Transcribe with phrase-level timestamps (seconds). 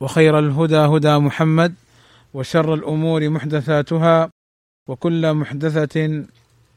[0.00, 1.74] وخير الهدى هدى محمد
[2.34, 4.30] وشر الأمور محدثاتها
[4.88, 6.24] وكل محدثة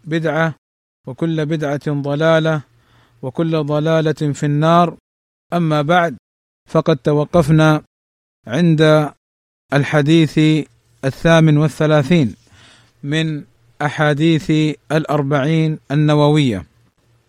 [0.05, 0.55] بدعة
[1.07, 2.61] وكل بدعة ضلالة
[3.21, 4.97] وكل ضلالة في النار.
[5.53, 6.17] أما بعد
[6.69, 7.83] فقد توقفنا
[8.47, 9.11] عند
[9.73, 10.39] الحديث
[11.05, 12.35] الثامن والثلاثين
[13.03, 13.43] من
[13.81, 14.51] أحاديث
[14.91, 16.65] الأربعين النووية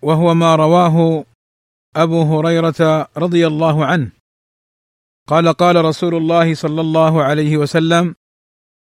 [0.02, 1.24] وهو ما رواه
[1.96, 4.17] أبو هريرة رضي الله عنه.
[5.28, 8.14] قال قال رسول الله صلى الله عليه وسلم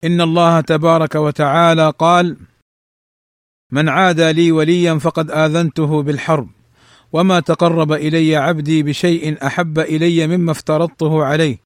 [0.04, 2.38] إن الله تبارك وتعالى قال
[3.72, 6.50] من عادى لي وليا فقد آذنته بالحرب
[7.14, 11.58] وما تقرب إلي عبدي بشيء أحب إلي مما افترضته عليه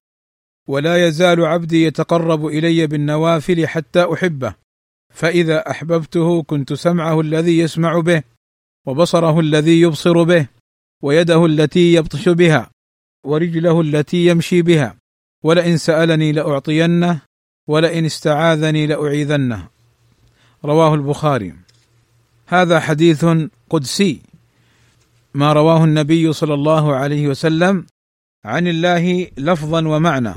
[0.68, 4.54] ولا يزال عبدي يتقرب إلي بالنوافل حتى أحبه
[5.14, 8.22] فإذا أحببته كنت سمعه الذي يسمع به
[8.86, 10.46] وبصره الذي يبصر به
[11.02, 12.70] ويده التي يبطش بها.
[13.24, 14.96] ورجله التي يمشي بها
[15.44, 17.20] ولئن سألني لأعطينه
[17.68, 19.68] ولئن استعاذني لأعيذنه.
[20.64, 21.54] رواه البخاري.
[22.46, 23.26] هذا حديث
[23.70, 24.20] قدسي
[25.34, 27.86] ما رواه النبي صلى الله عليه وسلم
[28.44, 30.34] عن الله لفظا ومعنى.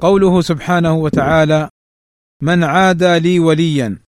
[0.00, 1.68] قوله سبحانه وتعالى
[2.42, 3.98] من عادى لي وليا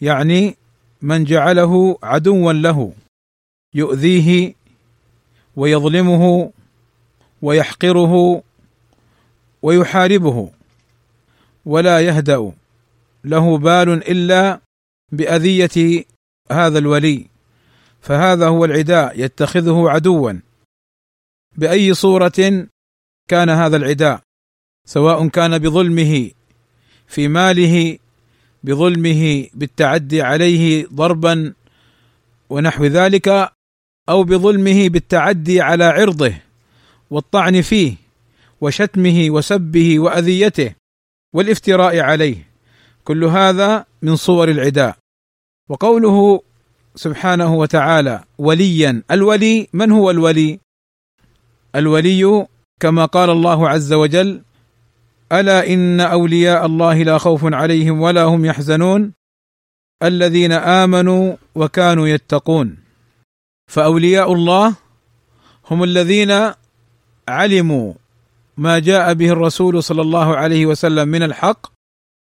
[0.00, 0.56] يعني
[1.02, 2.92] من جعله عدوا له
[3.74, 4.54] يؤذيه
[5.56, 6.52] ويظلمه
[7.42, 8.42] ويحقره
[9.62, 10.50] ويحاربه
[11.66, 12.52] ولا يهدأ.
[13.24, 14.60] له بال إلا
[15.12, 16.04] بأذية
[16.50, 17.26] هذا الولي.
[18.00, 20.32] فهذا هو العداء يتخذه عدوا.
[21.56, 22.68] بأي صورة
[23.28, 24.20] كان هذا العداء؟
[24.86, 26.30] سواء كان بظلمه
[27.06, 27.98] في ماله
[28.64, 31.54] بظلمه بالتعدي عليه ضربا
[32.50, 33.52] ونحو ذلك
[34.08, 36.34] أو بظلمه بالتعدي على عرضه.
[37.10, 37.94] والطعن فيه
[38.60, 40.74] وشتمه وسبه وأذيته
[41.34, 42.48] والافتراء عليه.
[43.04, 44.96] كل هذا من صور العداء.
[45.68, 46.42] وقوله
[46.94, 49.02] سبحانه وتعالى وليا.
[49.10, 50.60] الولي من هو الولي؟
[51.74, 52.46] الولي
[52.80, 54.42] كما قال الله عز وجل
[55.32, 59.12] ألا إن أولياء الله لا خوف عليهم ولا هم يحزنون
[60.02, 62.76] الذين آمنوا وكانوا يتقون.
[63.70, 64.76] فأولياء الله
[65.70, 66.52] هم الذين
[67.30, 67.92] علموا
[68.56, 71.66] ما جاء به الرسول صلى الله عليه وسلم من الحق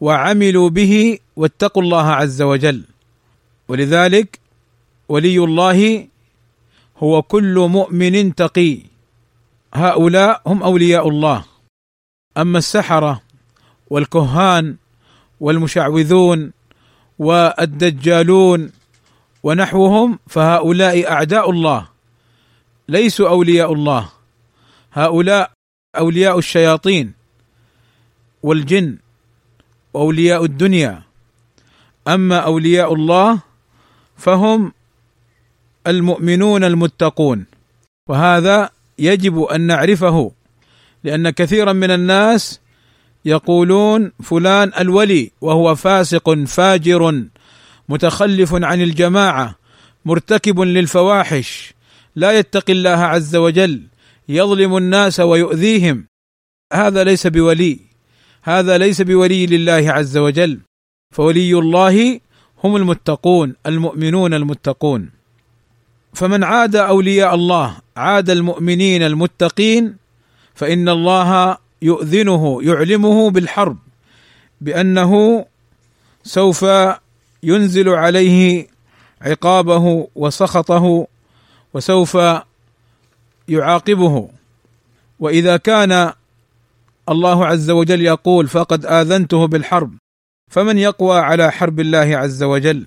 [0.01, 2.83] وعملوا به واتقوا الله عز وجل.
[3.67, 4.39] ولذلك
[5.09, 6.07] ولي الله
[6.97, 8.79] هو كل مؤمن تقي.
[9.73, 11.45] هؤلاء هم أولياء الله.
[12.37, 13.21] أما السحرة
[13.89, 14.75] والكهان
[15.39, 16.51] والمشعوذون
[17.19, 18.71] والدجالون
[19.43, 21.87] ونحوهم فهؤلاء أعداء الله
[22.89, 24.14] ليسوا أولياء الله.
[24.95, 25.51] هؤلاء
[25.97, 27.13] أولياء الشياطين
[28.43, 28.97] والجن
[29.93, 31.03] وأولياء الدنيا.
[32.07, 33.39] أما أولياء الله
[34.17, 34.73] فهم
[35.87, 37.45] المؤمنون المتقون.
[38.09, 38.69] وهذا
[38.99, 40.31] يجب أن نعرفه
[41.03, 42.59] لأن كثيرا من الناس
[43.25, 47.23] يقولون فلان الولي وهو فاسق فاجر
[47.89, 49.55] متخلف عن الجماعة
[50.05, 51.73] مرتكب للفواحش
[52.15, 53.81] لا يتقي الله عز وجل.
[54.29, 56.07] يظلم الناس ويؤذيهم.
[56.73, 57.79] هذا ليس بولي.
[58.43, 60.59] هذا ليس بولي لله عز وجل.
[61.13, 62.19] فولي الله
[62.63, 65.09] هم المتقون المؤمنون المتقون.
[66.13, 69.95] فمن عاد أولياء الله عاد المؤمنين المتقين
[70.55, 73.77] فإن الله يؤذنه يعلمه بالحرب
[74.61, 75.45] بأنه
[76.23, 76.65] سوف
[77.43, 78.67] ينزل عليه
[79.21, 81.07] عقابه وسخطه
[81.73, 82.17] وسوف
[83.47, 84.29] يعاقبه.
[85.19, 86.13] وإذا كان
[87.09, 89.93] الله عز وجل يقول فقد آذنته بالحرب
[90.51, 92.85] فمن يقوى على حرب الله عز وجل؟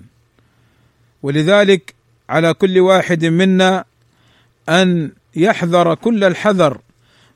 [1.23, 1.95] ولذلك
[2.29, 3.85] على كل واحد منا
[4.69, 6.81] أن يحذر كل الحذر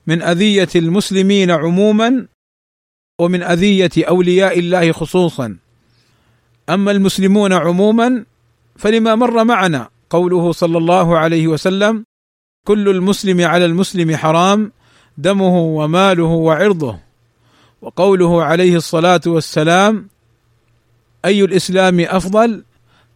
[0.08, 2.28] من أذية المسلمين عموما
[3.20, 5.58] ومن أذية أولياء الله خصوصا.
[6.70, 8.26] أما المسلمون عموما
[8.76, 12.06] فلما مر معنا قوله صلى الله عليه وسلم
[12.66, 14.72] كل المسلم على المسلم حرام
[15.18, 17.00] دمه وماله وعرضه.
[17.82, 20.08] وقوله عليه الصلاة والسلام
[21.26, 22.64] أي الإسلام أفضل؟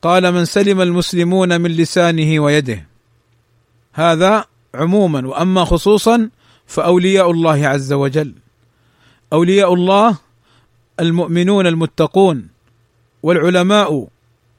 [0.02, 2.88] قال من سلم المسلمون من لسانه ويده.
[3.94, 4.46] هذا
[4.76, 6.30] عموما وأما خصوصا
[6.66, 8.34] فأولياء الله عز وجل.
[9.34, 10.18] أولياء الله
[11.00, 12.48] المؤمنون المتقون
[13.24, 14.08] والعلماء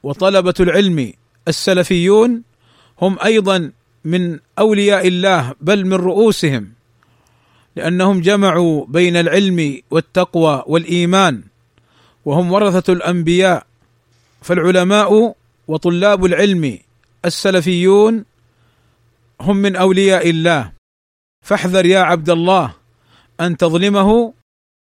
[0.02, 1.12] وطلبة العلم
[1.48, 2.42] السلفيون
[3.02, 3.72] هم أيضا
[4.04, 6.72] من أولياء الله بل من رؤوسهم
[7.76, 11.42] لأنهم جمعوا بين العلم والتقوى والإيمان
[12.24, 13.66] وهم ورثة الأنبياء
[14.42, 15.34] فالعلماء
[15.68, 16.78] وطلاب العلم
[17.24, 18.24] السلفيون
[19.40, 20.72] هم من أولياء الله.
[21.44, 22.74] فاحذر يا عبد الله
[23.40, 24.34] أن تظلمه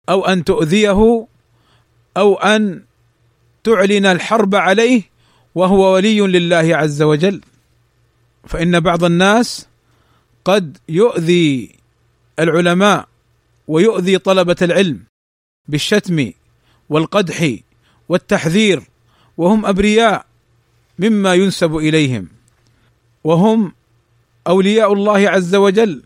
[0.08, 1.26] أو أن تؤذيه
[2.16, 2.82] أو أن
[3.64, 5.02] تعلن الحرب عليه
[5.54, 7.40] وهو ولي لله عز وجل.
[8.46, 9.66] فإن بعض الناس
[10.44, 11.74] قد يؤذي
[12.38, 13.08] العلماء
[13.68, 15.00] ويؤذي طلبة العلم
[15.68, 16.30] بالشتم
[16.88, 17.56] والقدح
[18.08, 18.82] والتحذير
[19.36, 20.26] وهم أبرياء
[20.98, 22.28] مما ينسب إليهم
[23.24, 23.72] وهم
[24.46, 26.02] أولياء الله عز وجل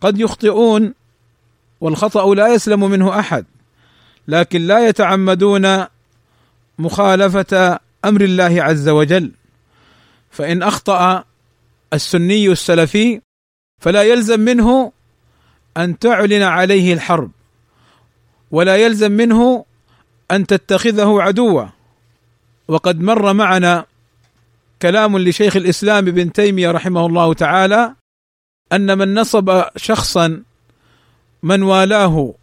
[0.00, 0.94] قد يخطئون
[1.80, 3.44] والخطأ لا يسلم منه أحد
[4.28, 5.84] لكن لا يتعمدون
[6.78, 9.32] مخالفة أمر الله عز وجل
[10.36, 11.24] فإن أخطأ
[11.92, 13.20] السني السلفي
[13.82, 14.92] فلا يلزم منه
[15.76, 17.30] أن تعلن عليه الحرب
[18.50, 19.64] ولا يلزم منه
[20.30, 21.64] أن تتخذه عدوا.
[22.68, 23.84] وقد مر معنا
[24.82, 27.94] كلام لشيخ الإسلام ابن تيمية رحمه الله تعالى
[28.72, 30.42] أن من نصب شخصا
[31.42, 32.34] من والاه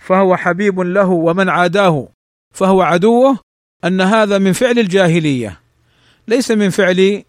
[0.00, 2.08] فهو حبيب له ومن عاداه
[2.54, 3.38] فهو عدوه
[3.84, 5.60] أن هذا من فعل الجاهلية
[6.28, 7.22] ليس من فعل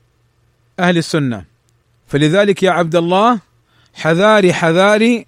[0.79, 1.45] أهل السنة.
[2.07, 3.39] فلذلك يا عبد الله
[3.94, 5.25] حذاري حذاري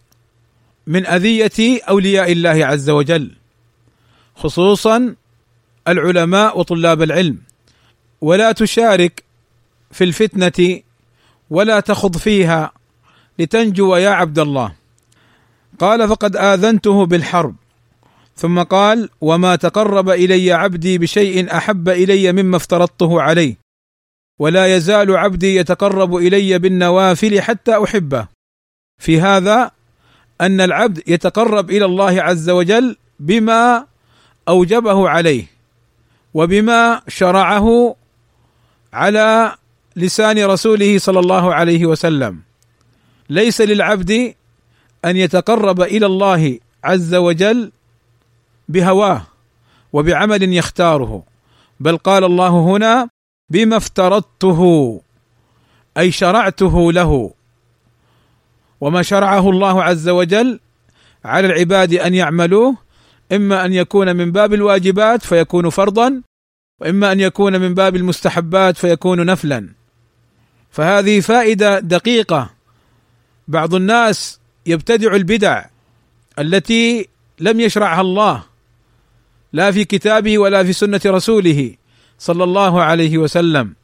[0.87, 3.31] من أذية أولياء الله عز وجل
[4.35, 5.15] خصوصا
[5.87, 7.37] العلماء وطلاب العلم.
[8.21, 9.23] ولا تشارك
[9.91, 10.79] في الفتنة
[11.49, 12.71] ولا تخض فيها
[13.39, 14.73] لتنجو يا عبد الله.
[15.79, 17.55] قال فقد آذنته بالحرب.
[18.35, 23.68] ثم قال وما تقرب إلي عبدي بشيء أحب إلي مما افترضته عليه.
[24.39, 28.27] ولا يزال عبدي يتقرب إلي بالنوافل حتى أحبه.
[28.97, 29.71] في هذا
[30.41, 33.85] أن العبد يتقرب إلى الله عز وجل بما
[34.47, 35.45] أوجبه عليه
[36.33, 37.95] وبما شرعه
[38.93, 39.55] على
[39.95, 42.39] لسان رسوله صلى الله عليه وسلم.
[43.29, 44.33] ليس للعبد
[45.05, 47.71] أن يتقرب إلى الله عز وجل
[48.69, 49.27] بهواه
[49.93, 51.23] وبعمل يختاره
[51.79, 53.09] بل قال الله هنا
[53.49, 55.01] بما افترضته
[55.97, 57.33] أي شرعته له.
[58.81, 60.59] وما شرعه الله عز وجل
[61.25, 62.77] على العباد أن يعملوه
[63.31, 66.21] إما أن يكون من باب الواجبات فيكون فرضا
[66.79, 69.69] وإما أن يكون من باب المستحبات فيكون نفلا.
[70.71, 72.49] فهذه فائدة دقيقة.
[73.47, 75.65] بعض الناس يبتدع البدع
[76.39, 77.07] التي
[77.39, 78.43] لم يشرعها الله
[79.53, 81.75] لا في كتابه ولا في سنة رسوله.
[82.19, 83.75] صلى الله عليه وسلم.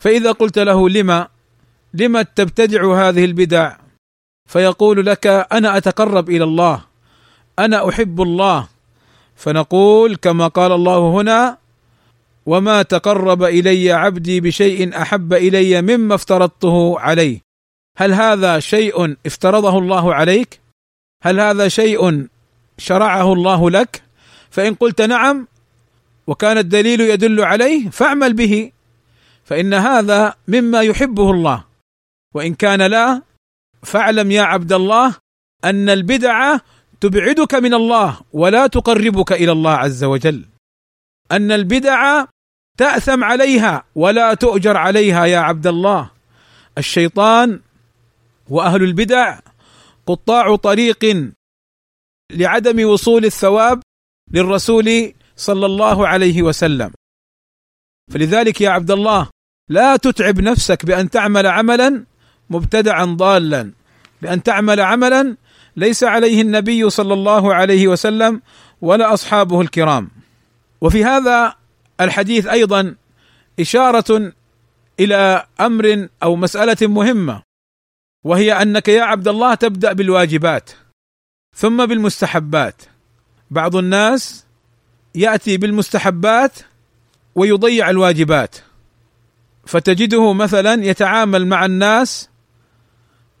[0.00, 1.28] فإذا قلت له لما
[1.94, 3.76] لما تبتدع هذه البدع؟
[4.48, 6.84] فيقول لك أنا أتقرب إلى الله
[7.58, 8.68] أنا أحب الله.
[9.36, 11.58] فنقول كما قال الله هنا
[12.46, 17.40] وما تقرب إلي عبدي بشيء أحب إلي مما افترضته عليه.
[17.98, 20.60] هل هذا شيء افترضه الله عليك؟
[21.22, 22.26] هل هذا شيء
[22.78, 24.02] شرعه الله لك؟
[24.50, 25.48] فإن قلت نعم
[26.26, 28.72] وكان الدليل يدل عليه فاعمل به
[29.44, 31.64] فإن هذا مما يحبه الله.
[32.34, 33.22] وإن كان لا
[33.82, 35.16] فاعلم يا عبد الله
[35.64, 36.60] أن البدعة
[37.00, 40.44] تبعدك من الله ولا تقربك إلى الله عز وجل.
[41.32, 42.24] أن البدع
[42.78, 46.10] تأثم عليها ولا تؤجر عليها يا عبد الله.
[46.78, 47.60] الشيطان
[48.48, 49.38] وأهل البدع
[50.06, 51.32] قطاع طريق
[52.32, 53.82] لعدم وصول الثواب
[54.32, 56.90] للرسول صلى الله عليه وسلم.
[58.12, 59.28] فلذلك يا عبد الله
[59.68, 62.04] لا تتعب نفسك بأن تعمل عملا
[62.50, 63.72] مبتدعا ضالا.
[64.22, 65.36] بأن تعمل عملا
[65.76, 68.42] ليس عليه النبي صلى الله عليه وسلم
[68.80, 70.10] ولا أصحابه الكرام.
[70.80, 71.56] وفي هذا
[72.00, 72.94] الحديث أيضا
[73.60, 74.32] إشارة
[75.00, 77.42] إلى أمر أو مسألة مهمة
[78.24, 80.70] وهي أنك يا عبد الله تبدأ بالواجبات
[81.56, 82.82] ثم بالمستحبات.
[83.50, 84.45] بعض الناس
[85.16, 86.58] يأتي بالمستحبات
[87.34, 88.56] ويضيع الواجبات.
[89.66, 92.28] فتجده مثلا يتعامل مع الناس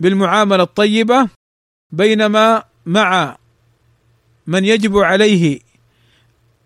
[0.00, 1.28] بالمعاملة الطيبة
[1.92, 3.36] بينما مع
[4.46, 5.60] من يجب عليه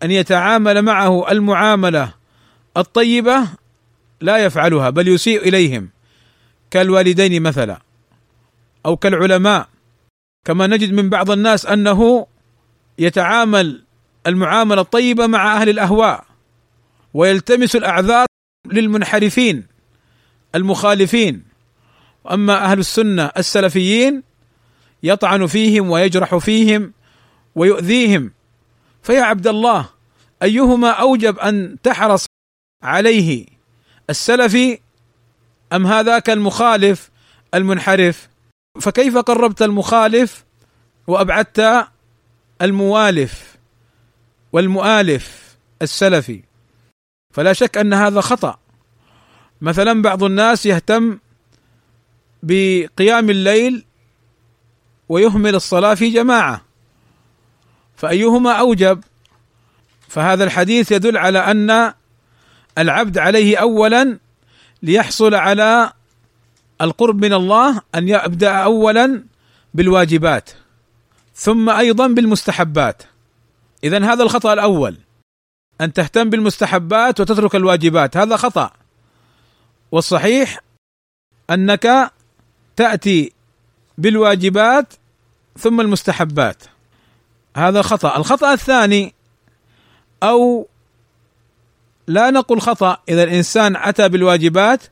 [0.03, 2.13] أن يتعامل معه المعاملة
[2.77, 3.47] الطيبة
[4.21, 5.89] لا يفعلها بل يسيء إليهم
[6.71, 7.81] كالوالدين مثلا
[8.85, 9.67] أو كالعلماء.
[10.45, 12.27] كما نجد من بعض الناس أنه
[12.99, 13.83] يتعامل
[14.27, 16.25] المعاملة الطيبة مع أهل الأهواء
[17.13, 18.25] ويلتمس الأعذار
[18.65, 19.67] للمنحرفين
[20.55, 21.43] المخالفين.
[22.23, 24.23] وأما أهل السنة السلفيين
[25.03, 26.93] يطعن فيهم ويجرح فيهم
[27.55, 28.31] ويؤذيهم.
[29.03, 29.89] فيا عبد الله
[30.43, 32.25] أيهما أوجب أن تحرص
[32.83, 33.45] عليه
[34.09, 34.79] السلفي
[35.73, 37.09] أم هذاك المخالف
[37.53, 38.29] المنحرف؟
[38.81, 40.45] فكيف قربت المخالف
[41.07, 41.87] وأبعدت
[42.61, 43.50] الموالف؟
[44.53, 46.43] والمؤالف السلفي.
[47.33, 48.59] فلا شك أن هذا خطأ.
[49.61, 51.19] مثلا بعض الناس يهتم
[52.43, 53.85] بقيام الليل
[55.09, 56.61] ويهمل الصلاة في جماعة.
[57.95, 59.03] فأيهما أوجب؟
[60.07, 61.93] فهذا الحديث يدل على أن
[62.77, 64.19] العبد عليه أولا
[64.83, 65.93] ليحصل على
[66.81, 69.23] القرب من الله أن يبدأ أولا
[69.73, 70.49] بالواجبات
[71.35, 73.03] ثم أيضا بالمستحبات.
[73.83, 74.97] إذا هذا الخطأ الأول.
[75.81, 78.17] أن تهتم بالمستحبات وتترك الواجبات.
[78.17, 78.71] هذا خطأ.
[79.91, 80.59] والصحيح
[81.49, 82.11] أنك
[82.75, 83.33] تأتي
[83.97, 84.93] بالواجبات
[85.57, 86.63] ثم المستحبات.
[87.57, 88.17] هذا خطأ.
[88.17, 89.13] الخطأ الثاني
[90.23, 90.67] أو
[92.07, 94.83] لا نقول خطأ إذا الإنسان أتى بالواجبات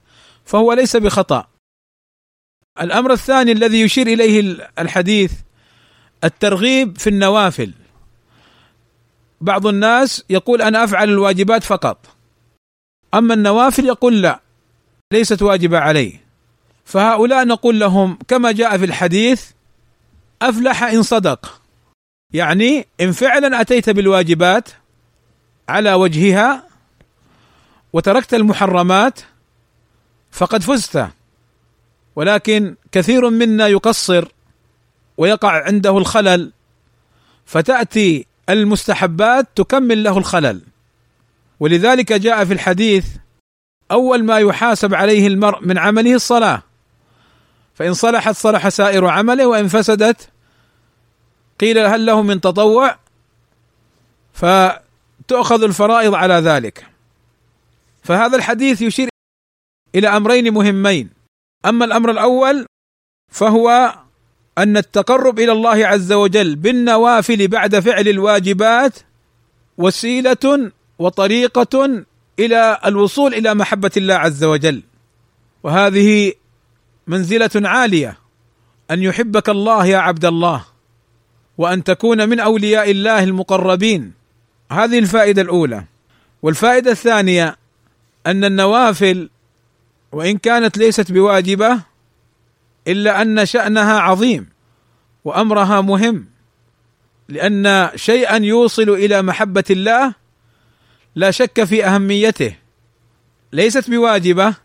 [0.46, 1.48] فهو ليس بخطأ.
[2.82, 5.34] الأمر الثاني الذي يشير إليه الحديث
[6.24, 7.74] الترغيب في النوافل.
[9.42, 11.98] بعض الناس يقول أنا أفعل الواجبات فقط.
[13.14, 14.40] أما النوافل يقول لا
[15.14, 16.22] ليست واجبة عليه
[16.86, 19.46] فهؤلاء نقول لهم كما جاء في الحديث
[20.42, 21.62] أفلح إن صدق.
[22.34, 24.70] يعني إن فعلا أتيت بالواجبات
[25.70, 26.64] على وجهها
[27.94, 29.20] وتركت المحرمات
[30.32, 31.08] فقد فزت.
[32.16, 34.28] ولكن كثير منا يقصر
[35.18, 36.52] ويقع عنده الخلل
[37.46, 40.62] فتأتي المستحبات تكمل له الخلل.
[41.60, 43.08] ولذلك جاء في الحديث
[43.92, 46.64] أول ما يحاسب عليه المرء من عمله الصلاة.
[47.74, 50.30] فإن صلحت صلح سائر عمله وإن فسدت
[51.60, 52.98] قيل هل له من تطوع؟
[54.34, 56.88] فتؤخذ الفرائض على ذلك.
[58.04, 59.10] فهذا الحديث يشير
[59.96, 61.10] إلى أمرين مهمين.
[61.66, 62.66] أما الأمر الأول
[63.32, 63.96] فهو
[64.58, 68.94] أن التقرب إلى الله عز وجل بالنوافل بعد فعل الواجبات
[69.78, 72.04] وسيلة وطريقة
[72.40, 74.84] إلى الوصول إلى محبة الله عز وجل.
[75.64, 76.34] وهذه
[77.08, 78.18] منزلة عالية.
[78.92, 80.66] أن يحبك الله يا عبد الله
[81.58, 84.14] وأن تكون من أولياء الله المقربين.
[84.72, 85.84] هذه الفائدة الأولى.
[86.42, 87.58] والفائدة الثانية
[88.28, 89.30] أن النوافل
[90.12, 91.80] وإن كانت ليست بواجبة
[92.90, 94.50] إلا أن شأنها عظيم
[95.26, 96.26] وأمرها مهم
[97.30, 100.14] لأن شيئا يوصل إلى محبة الله
[101.16, 102.56] لا شك في أهميته
[103.54, 104.56] ليست بواجبة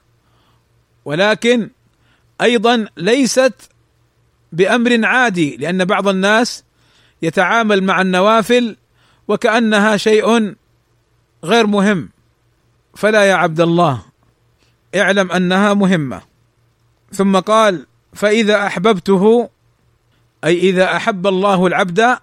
[1.04, 1.70] ولكن
[2.40, 3.54] أيضا ليست
[4.52, 6.64] بأمر عادي لأن بعض الناس
[7.22, 8.76] يتعامل مع النوافل
[9.28, 10.54] وكأنها شيء
[11.44, 12.08] غير مهم.
[12.94, 14.02] فلا يا عبد الله
[14.94, 16.22] اعلم أنها مهمة.
[17.12, 19.48] ثم قال فإذا أحببته
[20.44, 22.18] أي إذا أحب الله العبد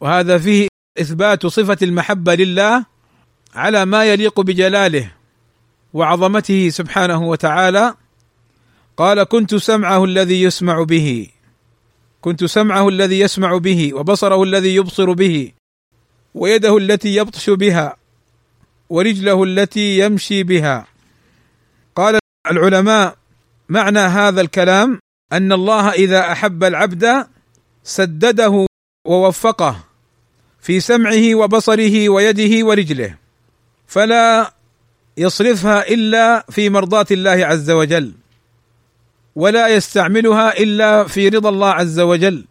[0.00, 0.68] وهذا فيه
[1.00, 2.84] إثبات صفة المحبة لله
[3.54, 5.12] على ما يليق بجلاله
[5.92, 7.94] وعظمته سبحانه وتعالى
[8.96, 11.28] قال كنت سمعه الذي يسمع به
[12.20, 15.52] كنت سمعه الذي يسمع به وبصره الذي يبصر به
[16.34, 17.96] ويده التي يبطش بها
[18.90, 20.86] ورجله التي يمشي بها
[21.96, 22.18] قال
[22.50, 23.16] العلماء
[23.72, 24.98] معنى هذا الكلام؟
[25.32, 27.26] أن الله إذا أحب العبد
[27.84, 28.66] سدده
[29.06, 29.76] ووفقه
[30.60, 33.16] في سمعه وبصره ويده ورجله
[33.86, 34.52] فلا
[35.16, 38.12] يصرفها إلا في مرضاة الله عز وجل
[39.36, 42.44] ولا يستعملها إلا في رضا الله عز وجل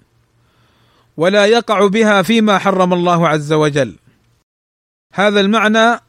[1.17, 3.95] ولا يقع بها فيما حرم الله عز وجل.
[5.13, 5.99] هذا المعنى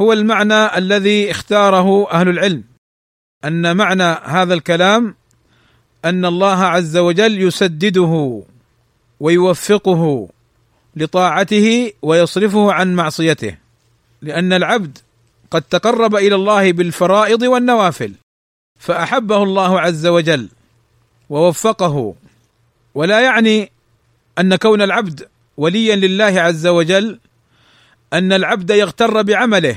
[0.00, 2.75] هو المعنى الذي اختاره أهل العلم.
[3.44, 5.14] أن معنى هذا الكلام
[6.04, 8.42] أن الله عز وجل يسدده
[9.20, 10.28] ويوفقه
[10.96, 13.56] لطاعته ويصرفه عن معصيته
[14.22, 14.98] لأن العبد
[15.50, 18.12] قد تقرب إلى الله بالفرائض والنوافل
[18.78, 20.48] فأحبه الله عز وجل
[21.30, 22.14] ووفقه
[22.94, 23.72] ولا يعني
[24.38, 27.18] أن كون العبد وليا لله عز وجل
[28.12, 29.76] أن العبد يغتر بعمله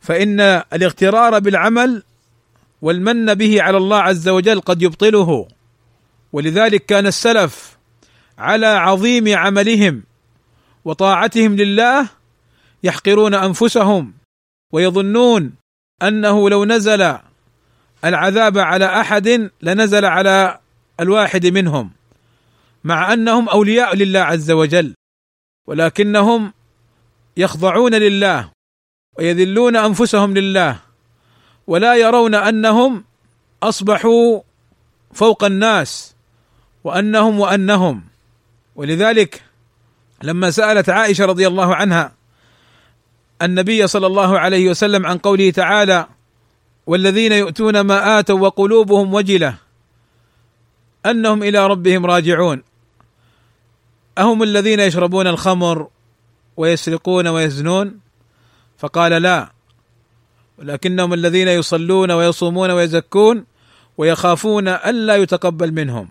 [0.00, 0.40] فإن
[0.72, 2.02] الاغترار بالعمل
[2.82, 5.48] والمن به على الله عز وجل قد يبطله.
[6.32, 7.78] ولذلك كان السلف
[8.38, 10.02] على عظيم عملهم
[10.84, 12.08] وطاعتهم لله
[12.82, 14.14] يحقرون أنفسهم
[14.72, 15.52] ويظنون
[16.02, 17.18] أنه لو نزل
[18.04, 20.60] العذاب على أحد لنزل على
[21.00, 21.90] الواحد منهم
[22.84, 24.94] مع أنهم أولياء لله عز وجل
[25.68, 26.52] ولكنهم
[27.36, 28.50] يخضعون لله
[29.18, 30.87] ويذلون أنفسهم لله.
[31.68, 33.04] ولا يرون أنهم
[33.62, 34.40] أصبحوا
[35.12, 36.14] فوق الناس
[36.84, 38.02] وأنهم وأنهم.
[38.76, 39.42] ولذلك
[40.22, 42.12] لما سألت عائشة رضي الله عنها
[43.42, 46.06] النبي صلى الله عليه وسلم عن قوله تعالى
[46.86, 49.54] والذين يؤتون ما آتوا وقلوبهم وجلة
[51.06, 52.62] أنهم إلى ربهم راجعون.
[54.18, 55.88] أهم الذين يشربون الخمر
[56.56, 58.00] ويسرقون ويزنون؟
[58.78, 59.57] فقال لا.
[60.58, 63.44] ولكنهم الذين يصلون ويصومون ويزكون
[63.98, 66.08] ويخافون الا يتقبل منهم.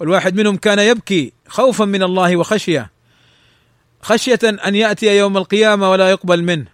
[0.00, 2.90] والواحد منهم كان يبكي خوفا من الله وخشية
[4.02, 6.66] خشية أن يأتي يوم القيامة ولا يقبل منه.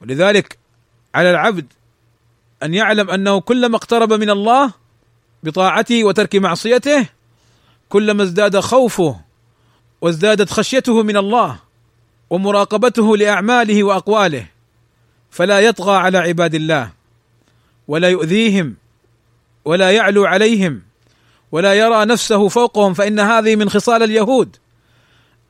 [0.00, 0.58] ولذلك
[1.14, 1.66] على العبد
[2.62, 4.72] أن يعلم أنه كلما اقترب من الله
[5.42, 7.06] بطاعته وترك معصيته
[7.88, 9.20] كلما ازداد خوفه
[10.00, 11.58] وازدادت خشيته من الله
[12.30, 14.46] ومراقبته لأعماله وأقواله.
[15.32, 16.90] فلا يطغى على عباد الله
[17.88, 18.74] ولا يؤذيهم
[19.64, 20.82] ولا يعلو عليهم
[21.52, 24.56] ولا يرى نفسه فوقهم فإن هذه من خصال اليهود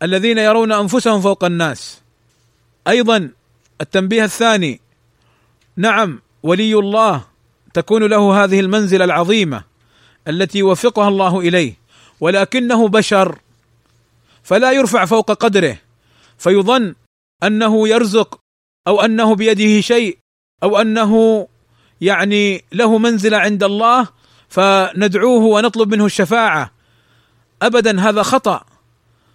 [0.03, 2.01] الذين يرون أنفسهم فوق الناس.
[2.89, 3.31] أيضا
[3.81, 4.81] التنبيه الثاني
[5.77, 7.25] نعم ولي الله
[7.75, 9.65] تكون له هذه المنزلة العظيمة
[10.29, 11.75] التي يوفقها الله إليه
[12.21, 13.39] ولكنه بشر
[14.43, 15.79] فلا يرفع فوق قدره
[16.39, 16.95] فيظن
[17.43, 18.42] أنه يرزق
[18.88, 20.18] أو أنه بيده شيء
[20.62, 21.47] أو أنه
[22.00, 24.08] يعني له منزلة عند الله
[24.49, 26.73] فندعوه ونطلب منه الشفاعة.
[27.62, 28.64] ابدا هذا خطأ.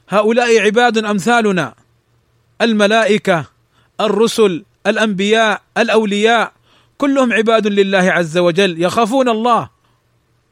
[0.10, 1.76] هؤلاء عباد أمثالنا
[2.62, 3.46] الملائكة
[4.02, 6.52] الرسل الأنبياء الأولياء
[6.98, 9.70] كلهم عباد لله عز وجل يخافون الله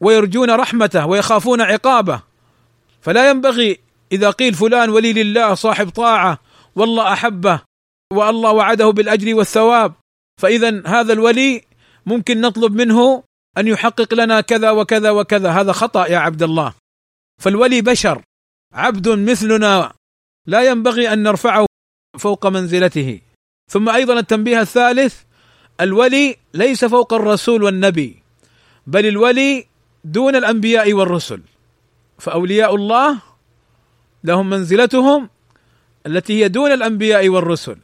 [0.00, 2.20] ويرجون رحمته ويخافون عقابه.
[3.00, 3.78] فلا ينبغي
[4.12, 6.38] إذا قيل فلان ولي لله صاحب طاعة
[6.76, 7.60] والله أحبه
[8.12, 9.94] والله وعده بالأجر والثواب.
[10.40, 11.62] فاذا هذا الولي
[12.06, 13.22] ممكن نطلب منه
[13.58, 15.50] أن يحقق لنا كذا وكذا وكذا.
[15.50, 16.74] هذا خطأ يا عبد الله.
[17.42, 18.22] فالولي بشر.
[18.72, 19.92] عبد مثلنا.
[20.46, 21.66] لا ينبغي أن نرفعه
[22.18, 23.20] فوق منزلته.
[23.70, 25.22] ثم أيضا التنبيه الثالث
[25.80, 28.22] الولي ليس فوق الرسول والنبي
[28.86, 29.66] بل الولي
[30.04, 31.42] دون الأنبياء والرسل.
[32.18, 33.22] فأولياء الله
[34.24, 35.30] لهم منزلتهم
[36.06, 37.76] التي هي دون الأنبياء والرسل.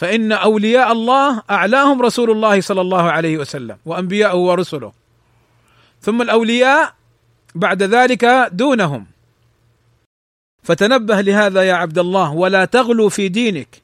[0.00, 4.92] فإن أولياء الله أعلاهم رسول الله صلى الله عليه وسلم وأنبياءه ورسله.
[6.00, 6.94] ثم الأولياء
[7.54, 9.06] بعد ذلك دونهم.
[10.62, 13.82] فتنبه لهذا يا عبد الله ولا تغلو في دينك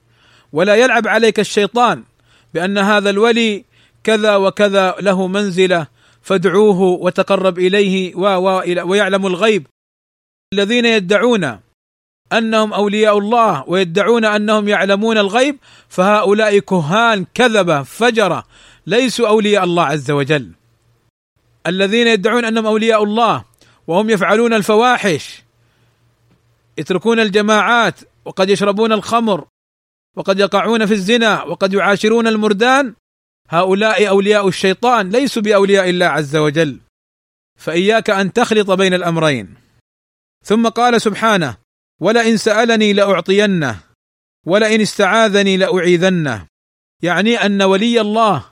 [0.53, 2.05] ولا يلعب عليك الشيطان
[2.55, 3.65] بأن هذا الولي
[4.05, 5.87] كذا وكذا له منزلة
[6.23, 8.23] فادعوه وتقرب إليه و
[8.89, 9.67] ويعلم الغيب.
[10.55, 11.61] الذين يدعون
[12.33, 15.59] أنهم أولياء الله ويدعون أنهم يعلمون الغيب
[15.89, 18.45] فهؤلاء كهان كذبة فجرة
[18.87, 20.53] ليسوا أولياء الله عز وجل.
[21.67, 23.45] الذين يدعون أنهم أولياء الله
[23.87, 25.43] وهم يفعلون الفواحش
[26.79, 29.45] يتركون الجماعات وقد يشربون الخمر
[30.17, 32.95] وقد يقعون في الزنا وقد يعاشرون المردان
[33.49, 36.81] هؤلاء أولياء الشيطان ليسوا بأولياء الله عز وجل.
[37.59, 39.55] فإياك أن تخلط بين الأمرين.
[40.45, 41.57] ثم قال سبحانه
[42.01, 43.81] ولئن سألني لأعطينه
[44.47, 46.47] ولئن استعاذني لأعيذنه.
[47.03, 48.45] يعني أن ولي الله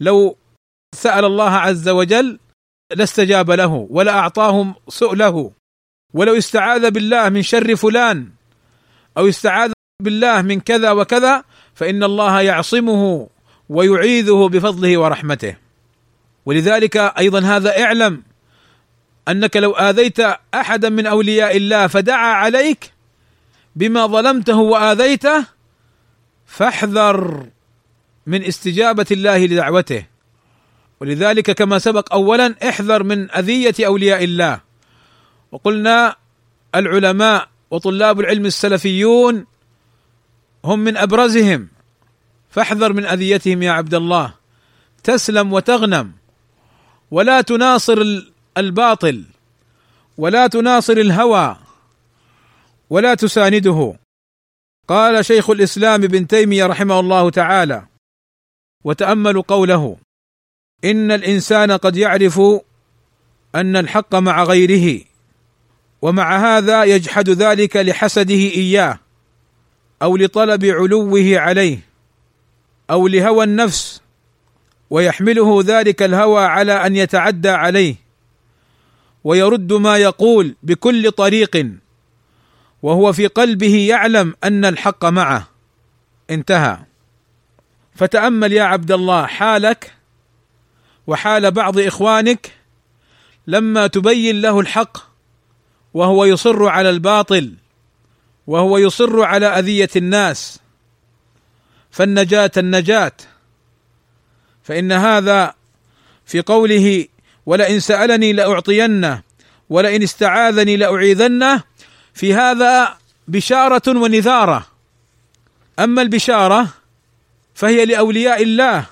[0.00, 0.36] لو
[0.94, 2.38] سأل الله عز وجل
[2.92, 5.52] لاستجاب له ولا أعطاهم سؤله.
[6.14, 8.28] ولو استعاذ بالله من شر فلان
[9.18, 9.72] أو استعاذ
[10.02, 13.28] بالله من كذا وكذا فإن الله يعصمه
[13.68, 15.56] ويعيذه بفضله ورحمته.
[16.46, 18.22] ولذلك أيضا هذا اعلم
[19.28, 20.18] أنك لو آذيت
[20.54, 22.92] أحدا من أولياء الله فدعا عليك
[23.76, 25.44] بما ظلمته وآذيته
[26.46, 27.46] فاحذر
[28.26, 30.04] من استجابة الله لدعوته.
[31.00, 34.60] ولذلك كما سبق اولا احذر من أذية أولياء الله.
[35.52, 36.16] وقلنا
[36.74, 39.46] العلماء وطلاب العلم السلفيون
[40.64, 41.68] هم من أبرزهم.
[42.50, 44.34] فاحذر من أذيتهم يا عبد الله.
[45.04, 46.12] تسلم وتغنم.
[47.10, 48.22] ولا تناصر
[48.58, 49.24] الباطل
[50.18, 51.56] ولا تناصر الهوى
[52.90, 53.94] ولا تسانده.
[54.88, 57.86] قال شيخ الإسلام ابن تيمية رحمه الله تعالى
[58.84, 59.96] وتاملوا قوله
[60.84, 62.40] إن الإنسان قد يعرف
[63.54, 65.04] أن الحق مع غيره
[66.02, 68.98] ومع هذا يجحد ذلك لحسده إياه
[70.02, 71.78] أو لطلب علوه عليه
[72.90, 74.02] أو لهوى النفس
[74.90, 78.09] ويحمله ذلك الهوى على أن يتعدى عليه.
[79.24, 81.66] ويرد ما يقول بكل طريق
[82.82, 85.48] وهو في قلبه يعلم أن الحق معه.
[86.30, 86.78] انتهى.
[87.94, 89.94] فتأمل يا عبد الله حالك
[91.06, 92.52] وحال بعض إخوانك
[93.46, 94.98] لما تبين له الحق
[95.94, 97.54] وهو يصر على الباطل
[98.46, 100.60] وهو يصر على أذية الناس.
[101.90, 103.12] فالنجاة النجاة.
[104.62, 105.54] فإن هذا
[106.24, 107.06] في قوله
[107.50, 109.22] ولئن سألني لأعطينه
[109.70, 111.62] ولئن استعاذني لأعيذنه.
[112.14, 112.96] في هذا
[113.28, 114.66] بشارة ونذارة.
[115.78, 116.68] أما البشارة
[117.54, 118.86] فهي لأولياء الله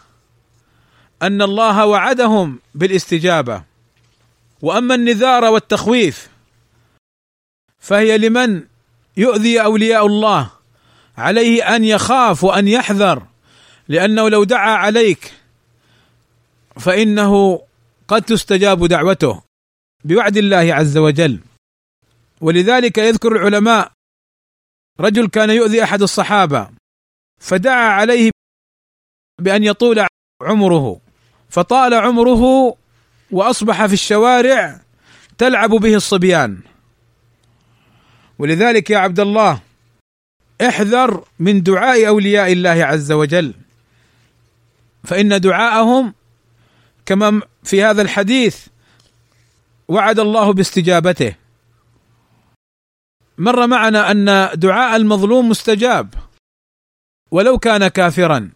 [1.23, 3.63] أن الله وعدهم بالاستجابة.
[4.63, 6.29] وأما النذار والتخويف
[7.81, 8.63] فهي لمن
[9.17, 10.51] يؤذي أولياء الله
[11.19, 13.23] عليه أن يخاف وأن يحذر
[13.89, 15.33] لأنه لو دعا عليك
[16.79, 17.61] فإنه
[18.09, 19.43] قد تستجاب دعوته
[20.05, 21.41] بوعد الله عز وجل.
[22.41, 23.93] ولذلك يذكر العلماء
[25.01, 26.71] رجل كان يؤذي أحد الصحابة
[27.41, 28.31] فدعا عليه
[29.41, 30.07] بأن يطول
[30.43, 31.01] عمره
[31.49, 32.75] فطال عمره
[33.31, 34.81] وأصبح في الشوارع
[35.39, 36.61] تلعب به الصبيان.
[38.39, 39.63] ولذلك يا عبد الله
[40.61, 43.55] احذر من دعاء أولياء الله عز وجل
[45.05, 46.15] فإن دعاءهم
[47.07, 48.67] كما في هذا الحديث
[49.89, 51.35] وعد الله باستجابته.
[53.39, 56.15] مر معنا أن دعاء المظلوم مستجاب.
[57.31, 58.51] ولو كان كافرا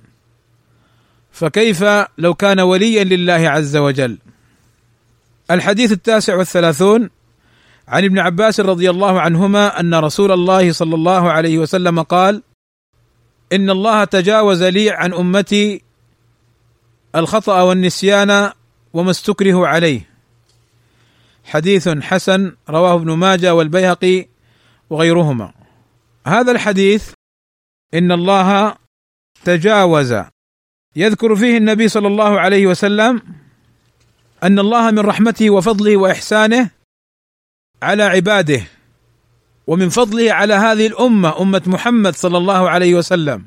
[1.33, 1.85] فكيف
[2.19, 4.19] لو كان وليا لله عز وجل؟
[5.51, 7.11] الحديث التاسع والثلاثون
[7.89, 12.43] عن ابن عباس رضي الله عنهما أن رسول الله صلى الله عليه وسلم قال
[13.53, 15.83] إن الله تجاوز لي عن أمتي
[17.17, 18.53] الخطأ والنسيان
[18.93, 20.09] وما استكره عليه.
[21.45, 24.29] حديث حسن رواه ابن ماجه والبيهقي
[24.91, 25.53] وغيرهما.
[26.27, 27.13] هذا الحديث
[27.95, 28.77] إن الله
[29.45, 30.15] تجاوز.
[30.97, 33.23] يذكر فيه النبي صلى الله عليه وسلم
[34.43, 36.71] أن الله من رحمته وفضله وإحسانه
[37.83, 38.63] على عباده
[39.67, 43.47] ومن فضله على هذه الأمة أمة محمد صلى الله عليه وسلم.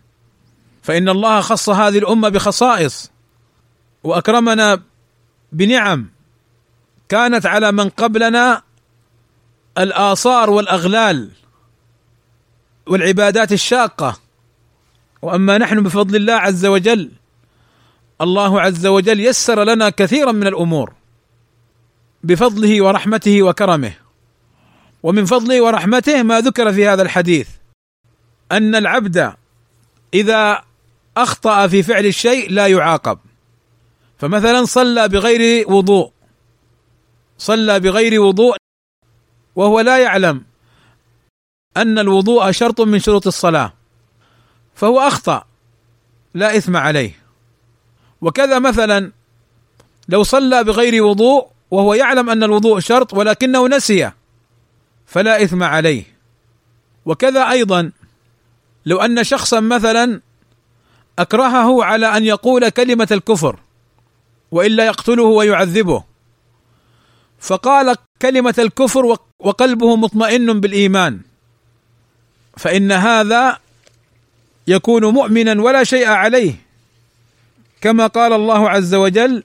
[0.83, 3.11] فإن الله خص هذه الأمة بخصائص
[4.03, 4.81] وأكرمنا
[5.55, 6.09] بنعم
[7.09, 8.61] كانت على من قبلنا
[9.77, 11.31] الآثار والأغلال
[12.87, 14.19] والعبادات الشاقة.
[15.21, 17.11] وأما نحن بفضل الله عز وجل
[18.21, 20.93] الله عز وجل يسر لنا كثيرا من الأمور
[22.23, 23.93] بفضله ورحمته وكرمه.
[25.03, 27.47] ومن فضله ورحمته ما ذكر في هذا الحديث
[28.51, 29.33] أن العبد
[30.13, 30.63] إذا
[31.17, 33.19] أخطأ في فعل الشيء لا يعاقب.
[34.17, 36.11] فمثلا صلى بغير وضوء.
[37.37, 38.55] صلى بغير وضوء
[39.55, 40.43] وهو لا يعلم
[41.77, 43.73] أن الوضوء شرط من شروط الصلاة
[44.75, 45.45] فهو أخطأ
[46.33, 47.11] لا إثم عليه.
[48.21, 49.11] وكذا مثلا
[50.09, 54.11] لو صلى بغير وضوء وهو يعلم أن الوضوء شرط ولكنه نسي
[55.05, 56.03] فلا إثم عليه.
[57.05, 57.91] وكذا أيضا
[58.85, 60.21] لو أن شخصا مثلا
[61.19, 63.59] أكرهه على أن يقول كلمة الكفر
[64.51, 66.03] وإلا يقتله ويعذبه.
[67.39, 71.21] فقال كلمة الكفر وقلبه مطمئن بالإيمان.
[72.57, 73.59] فإن هذا
[74.67, 76.55] يكون مؤمنا ولا شيء عليه.
[77.81, 79.43] كما قال الله عز وجل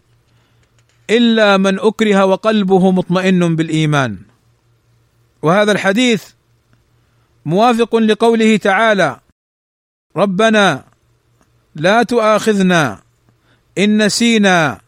[1.10, 4.18] إلا من أكره وقلبه مطمئن بالإيمان.
[5.42, 6.24] وهذا الحديث
[7.46, 9.20] موافق لقوله تعالى
[10.16, 10.84] ربنا
[11.74, 13.02] لا تؤاخذنا
[13.78, 14.80] إن نسينا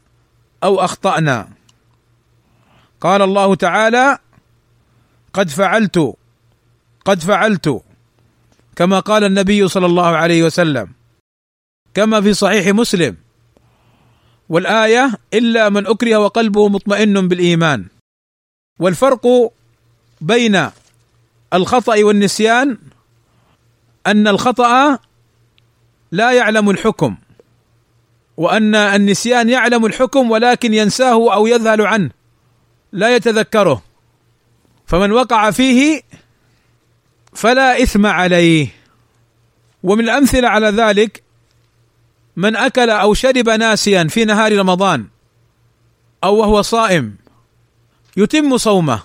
[0.65, 1.49] أو أخطأنا.
[3.01, 4.19] قال الله تعالى
[5.33, 6.15] قد فعلت
[7.05, 7.83] قد فعلت
[8.77, 10.89] كما قال النبي صلى الله عليه وسلم.
[11.95, 13.17] كما في صحيح مسلم
[14.49, 17.87] والآية إلا من أكره وقلبه مطمئن بالإيمان
[18.81, 19.53] والفرق
[20.21, 20.71] بين
[21.53, 22.79] الخطأ والنسيان
[24.07, 24.99] أن الخطأ
[26.13, 27.17] لا يعلم الحكم.
[28.43, 32.11] وأن النسيان يعلم الحكم ولكن ينساه أو يذهل عنه
[32.93, 33.83] لا يتذكره.
[34.87, 36.03] فمن وقع فيه
[37.33, 38.69] فلا إثم عليه.
[39.83, 41.23] ومن الأمثلة على ذلك
[42.37, 45.07] من أكل أو شرب ناسيا في نهار رمضان
[46.25, 47.15] أو وهو صائم
[48.17, 49.03] يتم صومه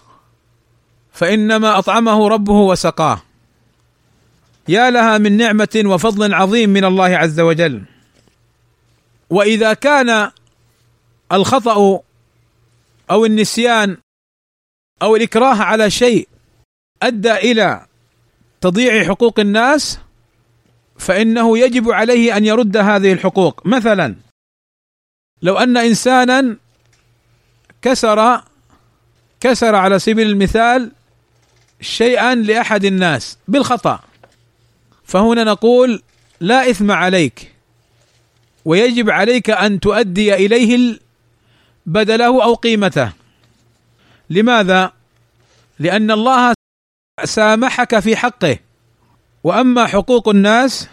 [1.13, 3.21] فإنما أطعمه ربه وسقاه.
[4.67, 7.96] يا لها من نعمة وفضل عظيم من الله عز وجل.
[9.29, 10.31] وإذا كان
[11.31, 12.01] الخطأ
[13.11, 13.97] أو النسيان
[15.01, 16.27] أو الإكراه على شيء
[17.03, 17.85] أدى إلى
[18.61, 19.99] تضييع حقوق الناس
[20.97, 23.65] فإنه يجب عليه أن يرد هذه الحقوق.
[23.65, 24.15] مثلا
[25.41, 26.57] لو أن انسانا
[27.81, 28.41] كسر
[29.39, 30.91] كسر على سبيل المثال
[31.81, 33.99] شيئا لأحد الناس بالخطأ
[35.03, 36.01] فهنا نقول
[36.39, 37.56] لا إثم عليك.
[38.67, 40.99] ويجب عليك أن تؤدي إليه
[41.85, 43.11] بدله أو قيمته.
[44.29, 44.91] لماذا؟
[45.79, 46.53] لأن الله
[47.23, 48.57] سامحك في حقه.
[49.43, 50.89] وأما حقوق الناس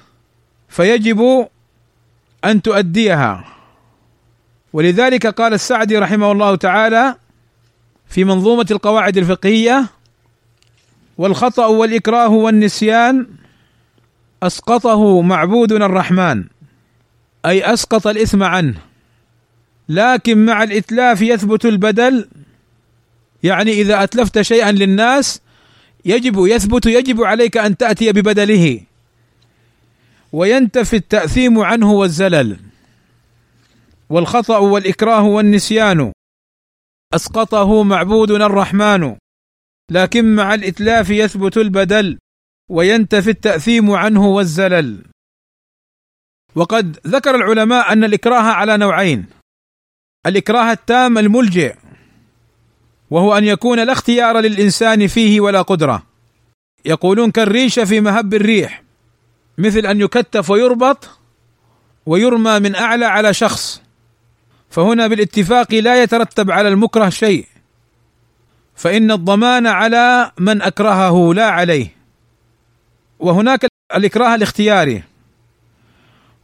[0.68, 1.48] فيجب
[2.44, 3.44] أن تؤديها.
[4.72, 7.16] ولذلك قال السعدي رحمه الله تعالى
[8.06, 9.86] في منظومة القواعد الفقهية
[11.18, 13.26] والخطأ والإكراه والنسيان
[14.42, 16.53] أسقطه معبودنا الرحمن.
[17.46, 18.74] أي أسقط الإثم عنه.
[19.88, 22.28] لكن مع الإتلاف يثبت البدل.
[23.42, 25.40] يعني إذا أتلفت شيئا للناس
[26.04, 28.80] يجب يثبت يجب عليك أن تأتي ببدله.
[30.32, 32.56] وينتفي التأثيم عنه والزلل.
[34.10, 36.12] والخطأ والإكراه والنسيان.
[37.14, 39.16] أسقطه معبودنا الرحمن.
[39.90, 42.18] لكن مع الإتلاف يثبت البدل.
[42.70, 45.13] وينتفي التأثيم عنه والزلل.
[46.54, 49.26] وقد ذكر العلماء أن الإكراه على نوعين.
[50.26, 51.74] الإكراه التام الملجئ
[53.10, 56.02] وهو أن يكون لا اختيار للإنسان فيه ولا قدرة.
[56.84, 58.82] يقولون كالريشه في مهب الريح
[59.58, 61.10] مثل أن يكتف ويربط
[62.06, 63.82] ويرمى من أعلى على شخص.
[64.70, 67.46] فهنا بالاتفاق لا يترتب على المكره شيء.
[68.74, 71.96] فإن الضمان على من أكرهه لا عليه.
[73.18, 75.02] وهناك الإكراه الاختياري.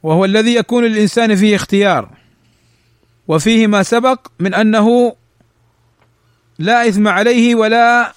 [0.03, 2.09] وهو الذي يكون للإنسان فيه اختيار.
[3.29, 5.17] وفيه ما سبق من أنه
[6.59, 8.13] لا إثم عليه ولا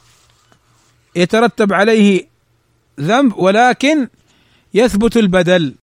[1.15, 2.27] يترتب عليه
[2.99, 4.07] ذنب ولكن
[4.73, 5.75] يثبت البدل.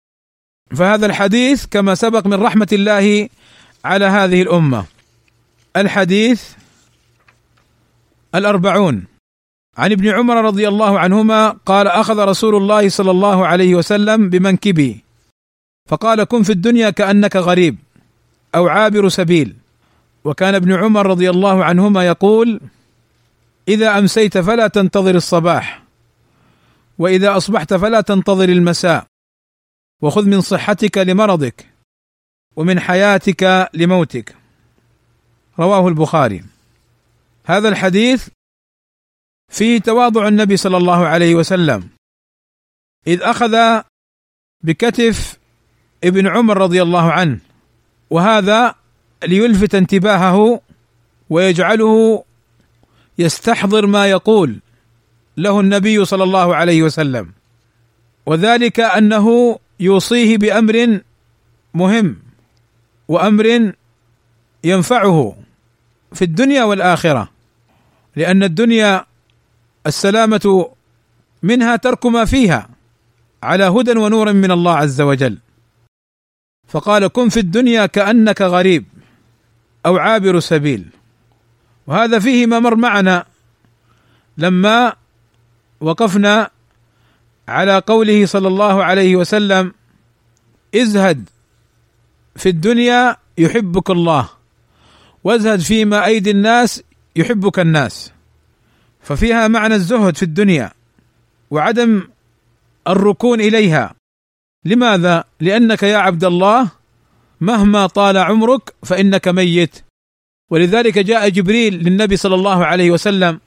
[0.76, 3.28] فهذا الحديث كما سبق من رحمة الله
[3.84, 4.84] على هذه الأمة.
[5.76, 6.42] الحديث
[8.34, 9.04] الأربعون.
[9.78, 15.04] عن ابن عمر رضي الله عنهما قال أخذ رسول الله صلى الله عليه وسلم بمنكبي.
[15.90, 17.78] فقال كن في الدنيا كأنك غريب
[18.54, 19.56] أو عابر سبيل.
[20.24, 22.60] وكان ابن عمر رضي الله عنهما يقول
[23.68, 25.82] إذا أمسيت فلا تنتظر الصباح
[26.98, 29.06] وإذا أصبحت فلا تنتظر المساء.
[30.02, 31.66] وخذ من صحتك لمرضك
[32.56, 34.36] ومن حياتك لموتك.
[35.58, 36.44] رواه البخاري.
[37.44, 38.28] هذا الحديث
[39.52, 41.88] فيه تواضع النبي صلى الله عليه وسلم.
[43.06, 43.82] إذ أخذ
[44.64, 45.39] بكتف
[46.04, 47.38] ابن عمر رضي الله عنه
[48.10, 48.74] وهذا
[49.24, 50.60] ليلفت انتباهه
[51.30, 52.24] ويجعله
[53.18, 54.58] يستحضر ما يقول
[55.36, 57.30] له النبي صلى الله عليه وسلم.
[58.26, 61.00] وذلك أنه يوصيه بأمر
[61.74, 62.16] مهم
[63.08, 63.72] وأمر
[64.64, 65.36] ينفعه
[66.12, 67.28] في الدنيا والآخرة
[68.16, 69.04] لأن الدنيا
[69.86, 70.70] السلامة
[71.42, 72.68] منها ترك ما فيها
[73.42, 75.38] على هدى ونور من الله عز وجل.
[76.70, 78.84] فقال كن في الدنيا كأنك غريب
[79.86, 80.86] أو عابر سبيل.
[81.86, 83.24] وهذا فيه ما مر معنا
[84.38, 84.92] لما
[85.80, 86.50] وقفنا
[87.48, 89.72] على قوله صلى الله عليه وسلم
[90.74, 91.28] ازهد
[92.36, 94.28] في الدنيا يحبك الله
[95.24, 96.82] وازهد فيما أيدي الناس
[97.16, 98.12] يحبك الناس.
[99.02, 100.72] ففيها معنى الزهد في الدنيا
[101.50, 102.02] وعدم
[102.88, 103.99] الركون إليها.
[104.64, 106.70] لماذا؟ لأنك يا عبد الله
[107.40, 109.84] مهما طال عمرك فإنك ميت.
[110.50, 113.40] ولذلك جاء جبريل للنبي صلى الله عليه وسلم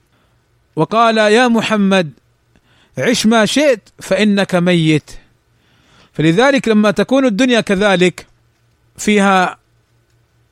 [0.75, 2.11] وقال يا محمد
[2.97, 5.11] عش ما شئت فإنك ميت.
[6.13, 8.27] فلذلك لما تكون الدنيا كذلك
[8.97, 9.57] فيها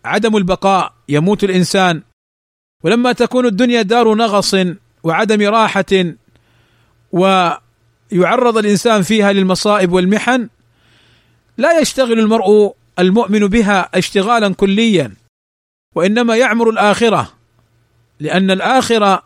[0.06, 2.02] عدم البقاء يموت الإنسان.
[2.84, 4.56] ولما تكون الدنيا دار نغص
[5.04, 6.16] وعدم راحة
[8.12, 10.50] ويعرض الإنسان فيها للمصائب والمحن
[11.58, 15.14] لا يشتغل المرء المؤمن بها اشتغالا كليا
[15.96, 17.34] وإنما يعمر الآخرة
[18.20, 19.24] لأن الآخرة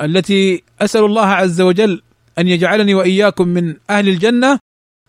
[0.00, 2.02] التي أسأل الله عز وجل
[2.38, 4.58] أن يجعلني وإياكم من أهل الجنة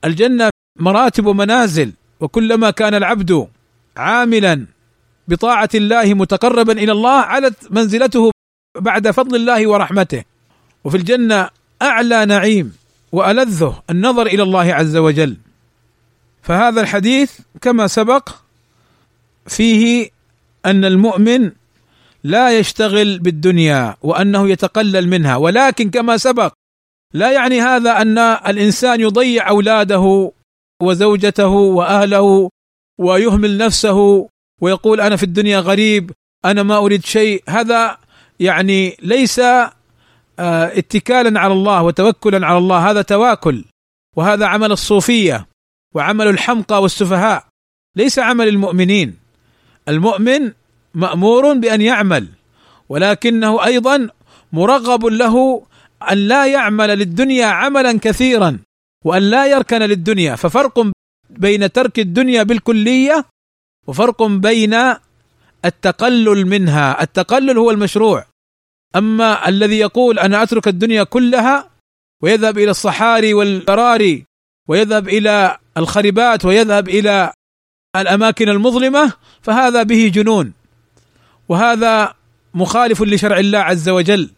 [0.05, 3.47] الجنة مراتب ومنازل وكلما كان العبد
[3.97, 4.65] عاملا
[5.27, 8.31] بطاعة الله متقربا إلى الله علت منزلته
[8.77, 10.23] بعد فضل الله ورحمته.
[10.83, 11.49] وفي الجنة
[11.85, 12.75] أعلى نعيم
[13.11, 15.37] وألذه النظر إلى الله عز وجل.
[16.41, 18.29] فهذا الحديث كما سبق
[19.47, 20.09] فيه
[20.65, 21.51] أن المؤمن
[22.23, 26.53] لا يشتغل بالدنيا وأنه يتقلل منها ولكن كما سبق
[27.13, 30.31] لا يعني هذا أن الإنسان يضيع أولاده
[30.81, 32.49] وزوجته وأهله
[32.99, 34.29] ويهمل نفسه
[34.61, 36.11] ويقول أنا في الدنيا غريب
[36.45, 37.43] أنا ما أريد شيء.
[37.49, 37.97] هذا
[38.39, 39.41] يعني ليس
[40.39, 43.65] اتكالا على الله وتوكلا على الله هذا تواكل
[44.15, 45.47] وهذا عمل الصوفية
[45.93, 47.45] وعمل الحمقى والسفهاء
[47.95, 49.17] ليس عمل المؤمنين.
[49.87, 50.51] المؤمن
[50.93, 52.27] مأمور بأن يعمل
[52.89, 54.09] ولكنه أيضا
[54.53, 55.63] مرغب له
[56.11, 58.59] أن لا يعمل للدنيا عملا كثيرا
[59.05, 60.35] وأن لا يركن للدنيا.
[60.35, 60.91] ففرق
[61.29, 63.25] بين ترك الدنيا بالكلية
[63.87, 64.75] وفرق بين
[65.65, 67.03] التقلل منها.
[67.03, 68.25] التقلل هو المشروع.
[68.95, 71.69] أما الذي يقول أنا أترك الدنيا كلها
[72.23, 74.25] ويذهب إلى الصحاري والبراري
[74.69, 77.33] ويذهب إلى الخربات ويذهب إلى
[77.95, 80.53] الأماكن المظلمة فهذا به جنون.
[81.49, 82.13] وهذا
[82.53, 84.29] مخالف لشرع الله عز وجل.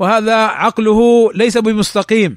[0.00, 2.36] وهذا عقله ليس بمستقيم.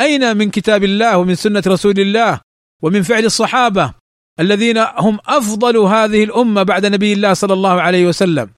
[0.00, 2.40] أين من كتاب الله ومن سنة رسول الله
[2.82, 3.94] ومن فعل الصحابة
[4.40, 8.50] الذين هم أفضل هذه الأمة بعد نبي الله صلى الله عليه وسلم؟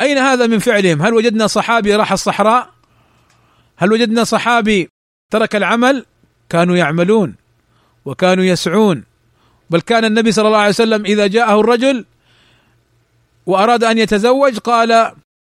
[0.00, 2.70] أين هذا من فعلهم؟ هل وجدنا صحابي راح الصحراء؟
[3.76, 4.88] هل وجدنا صحابي
[5.32, 6.04] ترك العمل؟
[6.48, 7.34] كانوا يعملون
[8.04, 9.04] وكانوا يسعون
[9.70, 12.04] بل كان النبي صلى الله عليه وسلم إذا جاءه الرجل
[13.46, 15.12] وأراد أن يتزوج قال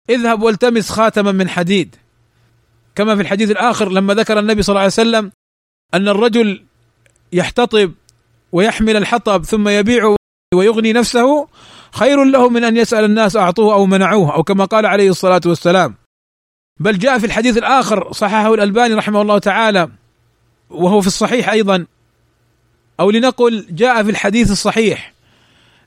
[0.10, 1.96] اذهب والتمس خاتما من حديد
[2.96, 5.32] كما في الحديث الآخر لما ذكر النبي صلى الله عليه وسلم
[5.94, 6.64] أن الرجل
[7.34, 7.94] يحتطب
[8.52, 10.16] ويحمل الحطب ثم يبيعه
[10.54, 11.48] ويغني نفسه
[11.96, 15.96] خير له من أن يسأل الناس أعطوه أو منعوه أو كما قال عليه الصلاة والسلام.
[16.80, 19.90] بل جاء في الحديث الآخر صححه الألباني رحمه الله تعالى
[20.70, 21.86] وهو في الصحيح أيضا
[23.00, 25.14] أو لنقل جاء في الحديث الصحيح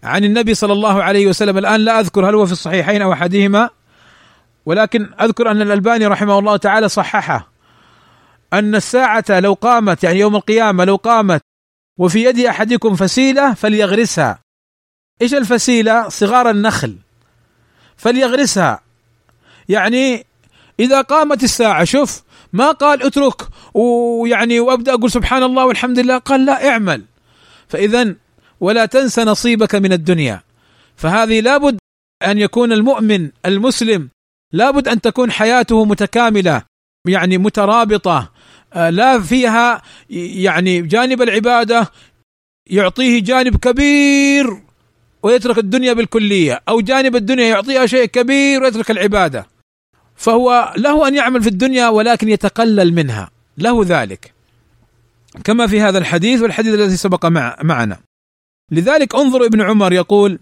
[0.02, 3.70] عن النبي صلى الله عليه وسلم الآن لا أذكر هل هو في الصحيحين أو أحدهما
[4.66, 7.48] ولكن أذكر أن الألباني رحمه الله تعالى صححه
[8.52, 11.40] أن الساعة لو قامت يعني يوم القيامة لو قامت
[11.98, 14.38] وفي يد أحدكم فسيلة فليغرسها.
[15.22, 16.96] إيش الفسيلة؟ صغار النخل.
[17.96, 18.80] فليغرسها.
[19.68, 20.26] يعني
[20.80, 23.42] إذا قامت الساعة شوف ما قال اترك
[23.74, 27.04] ويعني وأبدأ أقول سبحان الله والحمد لله قال لا اعمل.
[27.68, 28.14] فاذا
[28.60, 30.42] ولا تنس نصيبك من الدنيا.
[30.96, 31.78] فهذه لابد
[32.22, 34.08] أن يكون المؤمن المسلم
[34.52, 36.62] لابد أن تكون حياته متكاملة
[37.08, 38.32] يعني مترابطة
[38.72, 41.92] آه، لا فيها يعني جانب العبادة
[42.66, 44.67] يعطيه جانب كبير.
[45.22, 49.46] ويترك الدنيا بالكلية أو جانب الدنيا يعطيها شيء كبير ويترك العبادة.
[50.16, 53.30] فهو له أن يعمل في الدنيا ولكن يتقلل منها.
[53.58, 54.32] له ذلك.
[55.44, 57.98] كما في هذا الحديث والحديث الذي سبق مع معنا.
[58.72, 60.38] لذلك انظر ابن عمر يقول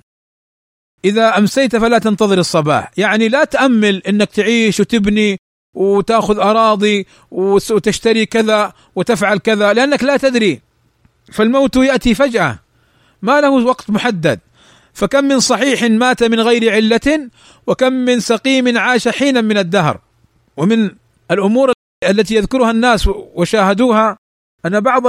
[1.04, 2.90] إذا أمسيت فلا تنتظر الصباح.
[2.96, 5.38] يعني لا تأمل إنك تعيش وتبني
[5.74, 10.60] وتأخذ أراضي وتشتري كذا وتفعل كذا لأنك لا تدري.
[11.32, 12.58] فالموت يأتي فجأة.
[13.22, 14.40] ما له وقت محدد.
[14.96, 17.30] فكم من صحيح مات من غير علة
[17.66, 20.00] وكم من سقيم عاش حينا من الدهر.
[20.56, 20.90] ومن
[21.30, 21.72] الأمور
[22.04, 24.16] التي يذكرها الناس وشاهدوها
[24.66, 25.02] أن بعض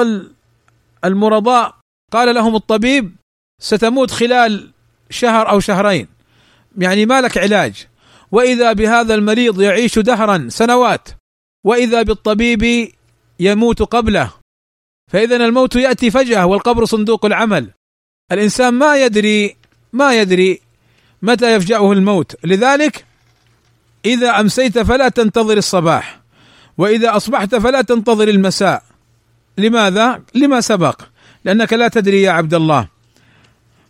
[1.06, 1.76] المرضاء
[2.14, 3.16] قال لهم الطبيب
[3.62, 4.72] ستموت خلال
[5.10, 6.08] شهر أو شهرين
[6.78, 7.88] يعني ما لك علاج.
[8.32, 11.10] وإذا بهذا المريض يعيش دهرا سنوات
[11.66, 12.92] وإذا بالطبيب
[13.40, 14.34] يموت قبله
[15.12, 17.72] فاذا الموت يأتي فجأة والقبر صندوق العمل.
[18.32, 19.58] الإنسان ما يدري
[19.98, 20.62] ما يدري
[21.22, 22.36] متى يفجأه الموت.
[22.44, 23.06] لذلك
[24.06, 26.20] إذا أمسيت فلا تنتظر الصباح
[26.78, 28.84] وإذا أصبحت فلا تنتظر المساء.
[29.58, 31.02] لماذا؟ لما سبق.
[31.46, 32.88] لأنك لا تدري يا عبد الله.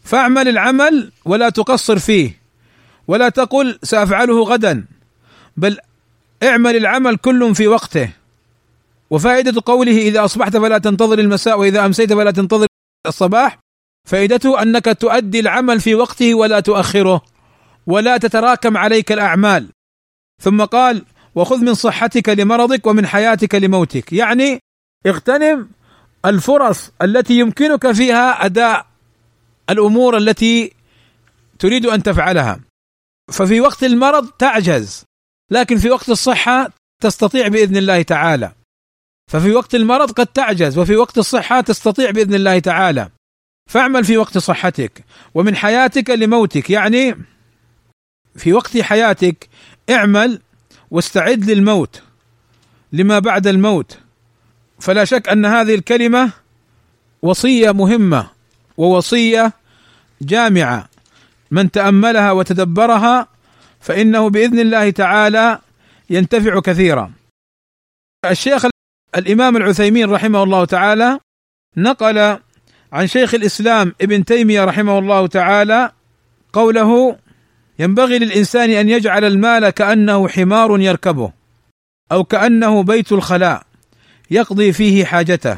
[0.04, 2.42] فاعمل العمل ولا تقصر فيه
[3.08, 4.86] ولا تقل سأفعله غدا
[5.58, 5.78] بل
[6.44, 8.10] اعمل العمل كل في وقته.
[9.10, 12.68] وفائدة قوله إذا أصبحت فلا تنتظر المساء وإذا أمسيت فلا تنتظر
[13.08, 13.60] الصباح
[14.08, 17.22] فائدته أنك تؤدي العمل في وقته ولا تؤخره
[17.88, 19.70] ولا تتراكم عليك الأعمال.
[20.42, 21.06] ثم قال
[21.36, 24.14] وخذ من صحتك لمرضك ومن حياتك لموتك.
[24.14, 24.60] يعني
[25.06, 25.70] اغتنم
[26.26, 28.86] الفرص التي يمكنك فيها أداء
[29.70, 30.74] الأمور التي
[31.60, 32.60] تريد أن تفعلها.
[33.32, 35.04] ففي وقت المرض تعجز
[35.52, 36.70] لكن في وقت الصحة
[37.04, 38.52] تستطيع بإذن الله تعالى.
[39.32, 43.10] ففي وقت المرض قد تعجز وفي وقت الصحة تستطيع بإذن الله تعالى.
[43.68, 45.04] فاعمل في وقت صحتك
[45.34, 46.70] ومن حياتك لموتك.
[46.70, 47.16] يعني
[48.36, 49.50] في وقت حياتك
[49.90, 50.42] اعمل
[50.92, 52.02] واستعد للموت
[52.94, 54.00] لما بعد الموت.
[54.80, 56.32] فلا شك أن هذه الكلمة
[57.22, 58.30] وصية مهمة
[58.78, 59.54] ووصية
[60.22, 60.90] جامعة.
[61.52, 63.28] من تأملها وتدبرها
[63.80, 65.60] فإنه بإذن الله تعالى
[66.10, 67.12] ينتفع كثيرا.
[68.26, 68.66] الشيخ
[69.16, 71.20] الإمام العثيمين رحمه الله تعالى
[71.78, 72.40] نقل
[72.94, 75.92] عن شيخ الإسلام ابن تيمية رحمه الله تعالى
[76.54, 77.18] قوله
[77.80, 81.32] ينبغي للإنسان أن يجعل المال كأنه حمار يركبه
[82.12, 83.64] أو كأنه بيت الخلاء
[84.32, 85.58] يقضي فيه حاجته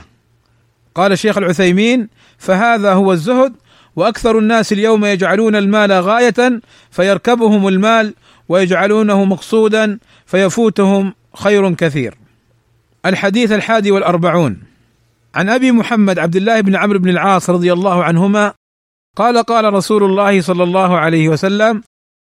[0.95, 3.53] قال الشيخ العثيمين فهذا هو الزهد
[3.95, 6.61] وأكثر الناس اليوم يجعلون المال غاية
[6.91, 8.13] فيركبهم المال
[8.49, 12.15] ويجعلونه مقصودا فيفوتهم خير كثير.
[13.05, 14.68] الحديث الحادي والأربعون
[15.36, 18.53] عن أبي محمد عبد الله بن عمرو بن العاص رضي الله عنهما
[19.15, 21.84] قال قال رسول الله صلى الله عليه وسلم: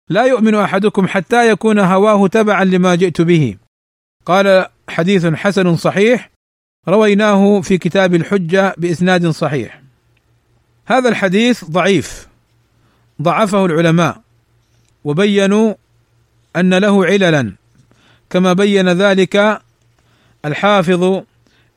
[0.10, 3.58] لا يؤمن أحدكم حتى يكون هواه تبعا لما جئت به.
[4.26, 6.30] قال حديث حسن صحيح
[6.88, 9.82] رويناه في كتاب الحجة بإسناد صحيح.
[10.86, 12.28] هذا الحديث ضعيف
[13.22, 14.22] ضعفه العلماء
[15.04, 15.74] وبينوا
[16.56, 17.54] أن له عللا
[18.30, 19.62] كما بين ذلك
[20.46, 21.24] الحافظ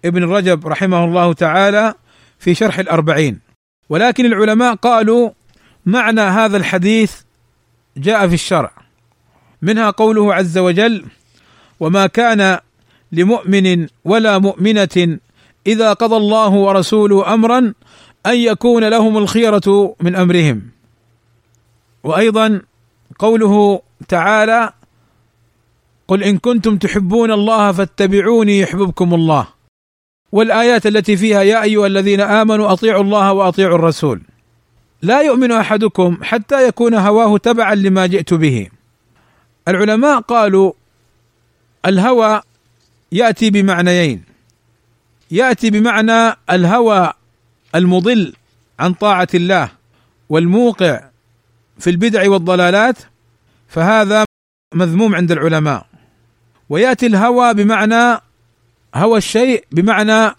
[0.04, 1.94] ابن رجب رحمه الله تعالى
[2.38, 3.40] في شرح الأربعين.
[3.88, 5.30] ولكن العلماء قالوا
[5.86, 7.12] معنى هذا الحديث
[7.96, 8.72] جاء في الشرع.
[9.62, 11.04] منها قوله عز وجل
[11.80, 12.58] وما كان
[13.12, 15.18] لمؤمن ولا مؤمنة
[15.66, 17.58] إذا قضى الله ورسوله أمرا
[18.26, 20.62] أن يكون لهم الخيرة من أمرهم.
[22.04, 22.62] وأيضا
[23.18, 24.72] قوله تعالى
[26.08, 29.57] قل إن كنتم تحبون الله فاتبعوني يحببكم الله.
[30.32, 34.20] والآيات التي فيها يا أيها الذين آمنوا أطيعوا الله وأطيعوا الرسول.
[35.02, 38.68] لا يؤمن أحدكم حتى يكون هواه تبعا لما جئت به.
[39.68, 40.72] العلماء قالوا
[41.86, 42.42] الهوى
[43.12, 44.24] يأتي بمعنيين.
[45.30, 47.12] يأتي بمعنى الهوى
[47.74, 48.32] المضل
[48.78, 49.68] عن طاعة الله
[50.28, 51.04] والموقع
[51.78, 52.98] في البدع والضلالات
[53.68, 54.24] فهذا
[54.74, 55.86] مذموم عند العلماء.
[56.68, 58.20] ويأتي الهوى بمعنى
[58.94, 60.34] هوى الشيء بمعنى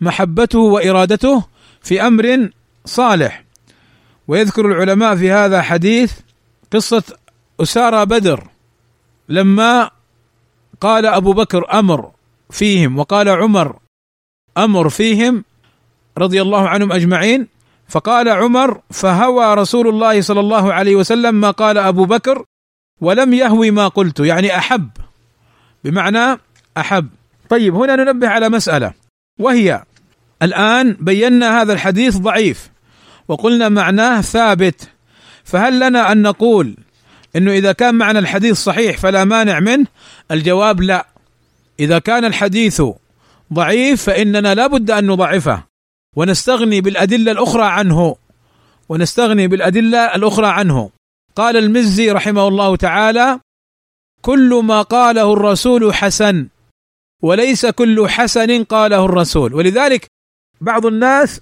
[0.00, 1.44] محبته وإرادته
[1.82, 2.50] في أمر
[2.84, 3.44] صالح.
[4.28, 6.12] ويذكر العلماء في هذا حديث
[6.72, 7.02] قصة
[7.60, 8.48] أسارى بدر
[9.28, 9.90] لما
[10.80, 12.10] قال أبو بكر أمر
[12.50, 13.78] فيهم وقال عمر
[14.58, 15.44] أمر فيهم
[16.18, 17.48] رضي الله عنهم أجمعين
[17.88, 22.44] فقال عمر فهوى رسول الله صلى الله عليه وسلم ما قال أبو بكر
[23.00, 24.20] ولم يهوي ما قلت.
[24.20, 24.88] يعني أحب
[25.84, 26.38] بمعنى
[26.76, 27.08] أحب.
[27.52, 28.92] طيب هنا ننبه على مسألة
[29.40, 29.84] وهي
[30.42, 32.70] الآن بينا هذا الحديث ضعيف
[33.28, 34.88] وقلنا معناه ثابت
[35.44, 36.76] فهل لنا أن نقول
[37.36, 39.86] إنه إذا كان معنى الحديث صحيح فلا مانع منه؟
[40.30, 41.06] الجواب لا.
[41.80, 42.82] إذا كان الحديث
[43.52, 45.62] ضعيف فإننا لا بد أن نضعفه
[46.16, 48.16] ونستغني بالأدلة الأخرى عنه
[48.88, 50.90] ونستغني بالأدلة الأخرى عنه.
[51.36, 53.40] قال المزي رحمه الله تعالى
[54.22, 56.48] كل ما قاله الرسول حسن
[57.22, 59.54] وليس كل حسن قاله الرسول.
[59.54, 60.06] ولذلك
[60.60, 61.40] بعض الناس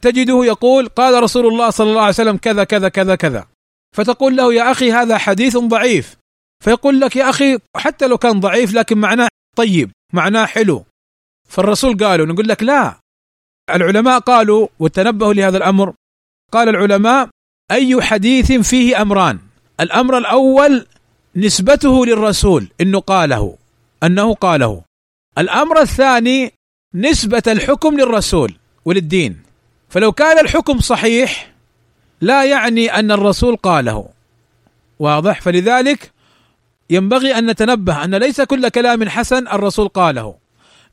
[0.00, 3.46] تجده يقول قال رسول الله صلى الله عليه وسلم كذا كذا كذا كذا.
[3.96, 6.16] فتقول له يا أخي هذا حديث ضعيف.
[6.64, 10.84] فيقول لك يا أخي حتى لو كان ضعيف لكن معناه طيب معناه حلو.
[11.48, 12.98] فالرسول قالوا نقول لك لا.
[13.70, 15.94] العلماء قالوا وتنبهوا لهذا الأمر
[16.52, 17.28] قال العلماء
[17.70, 19.38] أي حديث فيه أمران؟
[19.80, 20.86] الأمر الأول
[21.36, 23.56] نسبته للرسول إنه قاله
[24.02, 24.82] أنه قاله.
[25.38, 26.52] الأمر الثاني
[26.94, 28.54] نسبة الحكم للرسول
[28.84, 29.42] وللدين.
[29.88, 31.52] فلو كان الحكم صحيح
[32.20, 34.08] لا يعني أن الرسول قاله.
[34.98, 36.12] واضح؟ فلذلك
[36.90, 40.34] ينبغي أن نتنبه أن ليس كل كلام حسن الرسول قاله.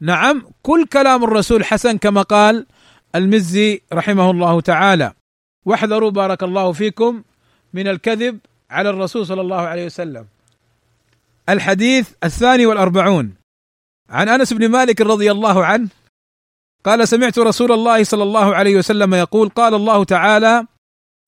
[0.02, 2.66] نعم كل كلام الرسول حسن كما قال
[3.16, 5.14] المزي رحمه الله تعالى.
[5.66, 7.24] واحذروا بارك الله فيكم
[7.74, 10.26] من الكذب على الرسول صلى الله عليه وسلم.
[11.50, 13.39] الحديث الثاني والأربعون.
[14.10, 15.88] عن أنس بن مالك رضي الله عنه
[16.86, 20.66] قال سمعت رسول الله صلى الله عليه وسلم يقول قال الله تعالى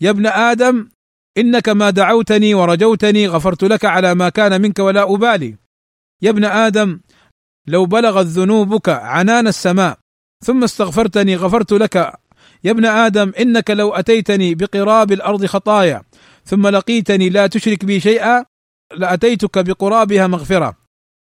[0.02, 0.90] يا ابن آدم
[1.38, 5.56] إنك ما دعوتني ورجوتني غفرت لك على ما كان منك ولا أبالي.
[6.22, 7.00] يا ابن آدم
[7.68, 9.98] لو بلغت ذنوبك عنان السماء
[10.46, 11.96] ثم استغفرتني غفرت لك.
[12.64, 16.04] يا ابن آدم إنك لو أتيتني بقراب الأرض خطايا
[16.46, 18.46] ثم لقيتني لا تشرك بي شيئا
[18.94, 20.81] لأتيتك بقرابها مغفرة.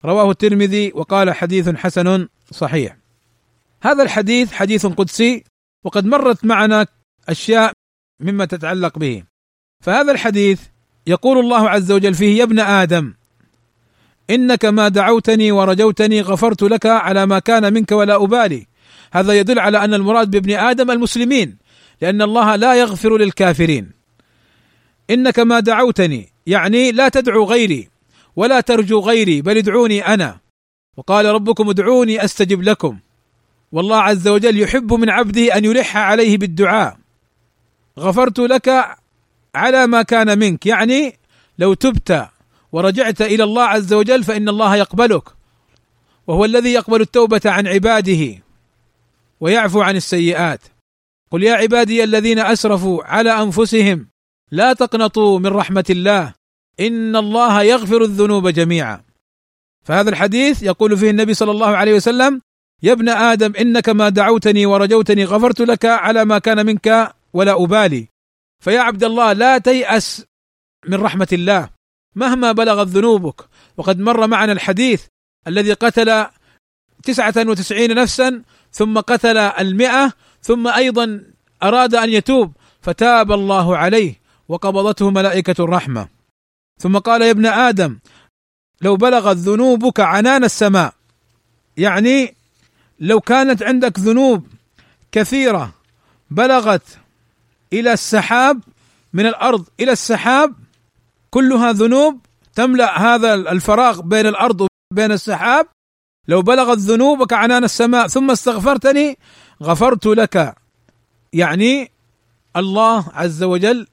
[0.06, 2.96] رواه الترمذي وقال حديث حسن صحيح.
[3.82, 5.44] هذا الحديث حديث قدسي
[5.84, 6.86] وقد مرت معنا
[7.28, 7.72] أشياء
[8.20, 9.22] مما تتعلق به.
[9.84, 10.60] فهذا الحديث
[11.06, 13.14] يقول الله عز وجل فيه يا ابن آدم
[14.30, 18.66] إنك ما دعوتني ورجوتني غفرت لك على ما كان منك ولا أبالي.
[19.12, 21.56] هذا يدل على أن المراد بابن آدم المسلمين
[22.02, 23.90] لأن الله لا يغفر للكافرين.
[25.10, 27.95] إنك ما دعوتني يعني لا تدعو غيري
[28.36, 30.38] ولا ترجو غيري بل ادعوني أنا.
[30.96, 32.98] وقال ربكم ادعوني أستجب لكم.
[33.72, 36.98] والله عز وجل يحب من عبده أن يلح عليه بالدعاء.
[37.98, 38.96] غفرت لك
[39.54, 41.18] على ما كان منك يعني
[41.58, 42.28] لو تبت
[42.72, 45.22] ورجعت إلى الله عز وجل فإن الله يقبلك.
[46.26, 48.42] وهو الذي يقبل التوبة عن عباده
[49.40, 50.60] ويعفو عن السيئات.
[51.30, 54.08] قل يا عبادي الذين أسرفوا على أنفسهم
[54.50, 56.34] لا تقنطوا من رحمة الله.
[56.80, 59.04] إن الله يغفر الذنوب جميعا.
[59.84, 62.40] فهذا الحديث يقول فيه النبي صلى الله عليه وسلم
[62.82, 68.08] يا ابن آدم إنك ما دعوتني ورجوتني غفرت لك على ما كان منك ولا أبالي.
[68.64, 70.24] فيا عبد الله لا تيأس
[70.88, 71.68] من رحمة الله.
[72.14, 73.40] مهما بلغت ذنوبك
[73.76, 75.04] وقد مر معنا الحديث
[75.46, 76.26] الذي قتل
[77.02, 80.12] تسعة وتسعين نفسا ثم قتل المئة
[80.42, 81.22] ثم أيضا
[81.62, 86.15] أراد أن يتوب فتاب الله عليه وقبضته ملائكة الرحمة.
[86.78, 87.98] ثم قال يا ابن آدم
[88.82, 90.94] لو بلغت ذنوبك عنان السماء
[91.76, 92.34] يعني
[93.00, 94.46] لو كانت عندك ذنوب
[95.12, 95.74] كثيرة
[96.30, 96.98] بلغت
[97.72, 98.60] إلى السحاب
[99.12, 100.54] من الأرض إلى السحاب
[101.30, 102.20] كلها ذنوب
[102.54, 105.66] تملأ هذا الفراغ بين الأرض وبين السحاب
[106.28, 109.18] لو بلغت ذنوبك عنان السماء ثم استغفرتني
[109.62, 110.54] غفرت لك.
[111.32, 111.90] يعني
[112.56, 113.86] الله عز وجل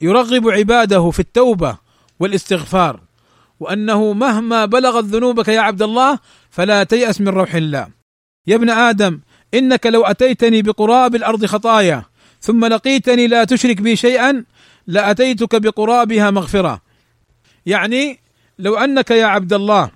[0.00, 1.78] يرغب عباده في التوبة.
[2.22, 3.00] والاستغفار
[3.60, 6.18] وأنه مهما بلغت ذنوبك يا عبد الله
[6.50, 7.88] فلا تيأس من روح الله.
[8.46, 9.20] يا ابن آدم
[9.54, 12.04] إنك لو أتيتني بقراب الأرض خطايا
[12.40, 14.44] ثم لقيتني لا تشرك بي شيئا
[14.86, 16.82] لأتيتك بقرابها مغفرة.
[17.66, 18.18] يعني
[18.58, 19.90] لو أنك يا عبد الله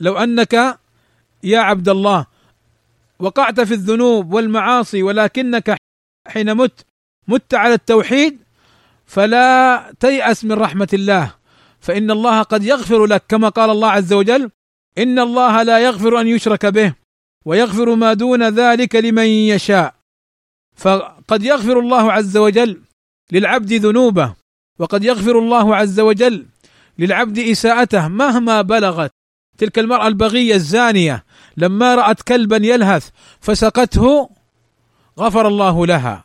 [0.00, 0.78] لو أنك
[1.44, 2.26] يا عبد الله
[3.18, 5.76] وقعت في الذنوب والمعاصي ولكنك
[6.28, 6.86] حين مت
[7.28, 8.38] مت على التوحيد
[9.06, 11.37] فلا تيأس من رحمة الله.
[11.80, 14.50] فإن الله قد يغفر لك كما قال الله عز وجل
[14.98, 16.94] إن الله لا يغفر أن يشرك به
[17.44, 19.94] ويغفر ما دون ذلك لمن يشاء.
[20.76, 22.80] فقد يغفر الله عز وجل
[23.32, 24.34] للعبد ذنوبه
[24.78, 26.46] وقد يغفر الله عز وجل
[26.98, 29.10] للعبد إساءته مهما بلغت.
[29.58, 31.24] تلك المرأة البغية الزانية
[31.56, 33.08] لما رأت كلبا يلهث
[33.40, 34.30] فسقته
[35.18, 36.24] غفر الله لها.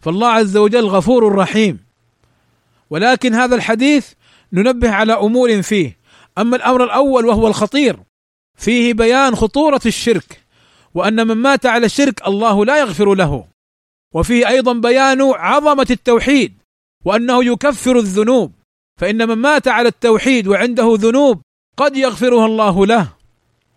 [0.00, 1.78] فالله عز وجل غفور رحيم.
[2.90, 4.12] ولكن هذا الحديث
[4.54, 5.98] ننبه على أمور فيه.
[6.38, 7.96] أما الأمر الأول وهو الخطير
[8.58, 10.40] فيه بيان خطورة الشرك
[10.94, 13.44] وأن من مات على الشرك الله لا يغفر له.
[14.14, 16.54] وفيه أيضا بيان عظمة التوحيد
[17.04, 18.52] وأنه يكفر الذنوب.
[19.00, 21.40] فإن من مات على التوحيد وعنده ذنوب
[21.76, 23.08] قد يغفرها الله له.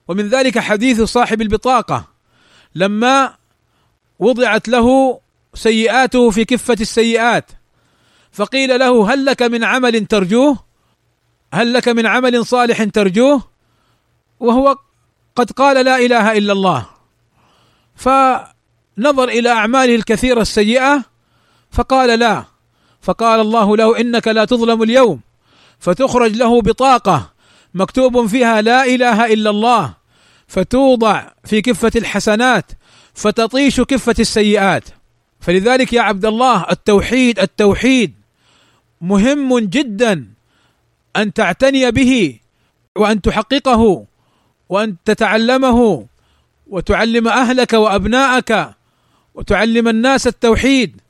[0.07, 2.07] ومن ذلك حديث صاحب البطاقة
[2.75, 3.33] لما
[4.19, 5.19] وضعت له
[5.53, 7.51] سيئاته في كفة السيئات
[8.31, 10.66] فقيل له هل لك من عمل ترجوه؟
[11.53, 13.43] هل لك من عمل صالح ترجوه؟
[14.39, 14.75] وهو
[15.35, 16.85] قد قال لا إله إلا الله.
[17.95, 18.09] ف
[18.97, 21.03] نظر إلى أعماله الكثيرة السيئة
[21.71, 22.43] فقال لا.
[23.01, 25.21] فقال الله له إنك لا تظلم اليوم
[25.79, 27.33] فتخرج له بطاقة
[27.73, 29.93] مكتوب فيها لا إله إلا الله
[30.47, 32.71] فتوضع في كفة الحسنات
[33.13, 34.83] فتطيش كفة السيئات.
[35.39, 38.13] فلذلك يا عبد الله التوحيد التوحيد
[39.01, 40.36] مهم جدا.
[41.17, 42.39] أن تعتني به
[42.95, 44.05] وأن تحققه
[44.69, 46.05] وأن تتعلمه
[46.67, 48.73] وتعلم أهلك وأبناءك
[49.35, 51.01] وتعلم الناس التوحيد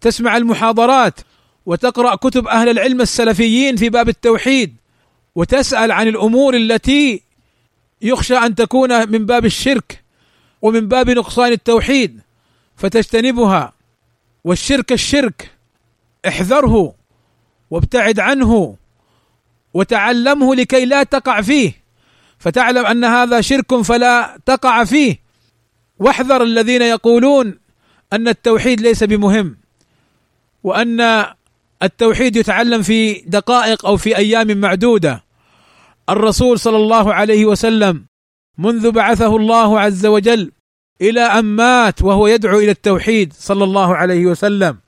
[0.00, 1.20] تسمع المحاضرات
[1.66, 4.76] وتقرأ كتب أهل العلم السلفيين في باب التوحيد
[5.34, 7.22] وتسأل عن الأمور التي
[8.02, 10.02] يخشى أن تكون من باب الشرك
[10.62, 12.20] ومن باب نقصان التوحيد
[12.76, 13.72] فتجتنبها.
[14.44, 15.50] والشرك الشرك
[16.28, 16.94] احذره
[17.70, 18.76] وابتعد عنه.
[19.74, 21.72] وتعلمه لكي لا تقع فيه.
[22.38, 25.18] فتعلم أن هذا شرك فلا تقع فيه.
[25.98, 27.58] واحذر الذين يقولون
[28.12, 29.56] أن التوحيد ليس بمهم
[30.64, 31.26] وأن
[31.82, 35.24] التوحيد يتعلم في دقائق أو في أيام معدودة.
[36.08, 38.06] الرسول صلى الله عليه وسلم
[38.58, 40.52] منذ بعثه الله عز وجل
[41.00, 44.78] إلى أن مات وهو يدعو إلى التوحيد صلى الله عليه وسلم.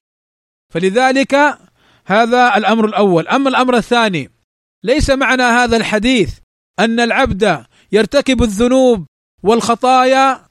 [0.72, 1.58] فلذلك
[2.06, 3.28] هذا الأمر الأول.
[3.28, 4.30] أما الأمر الثاني
[4.84, 6.34] ليس معنى هذا الحديث
[6.78, 9.06] أن العبد يرتكب الذنوب
[9.42, 10.46] والخطايا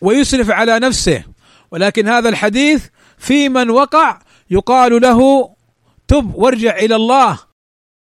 [0.00, 1.24] ويسرف على نفسه
[1.70, 2.86] ولكن هذا الحديث
[3.18, 4.18] في من وقع
[4.50, 5.50] يقال له
[6.08, 7.38] تب وارجع إلى الله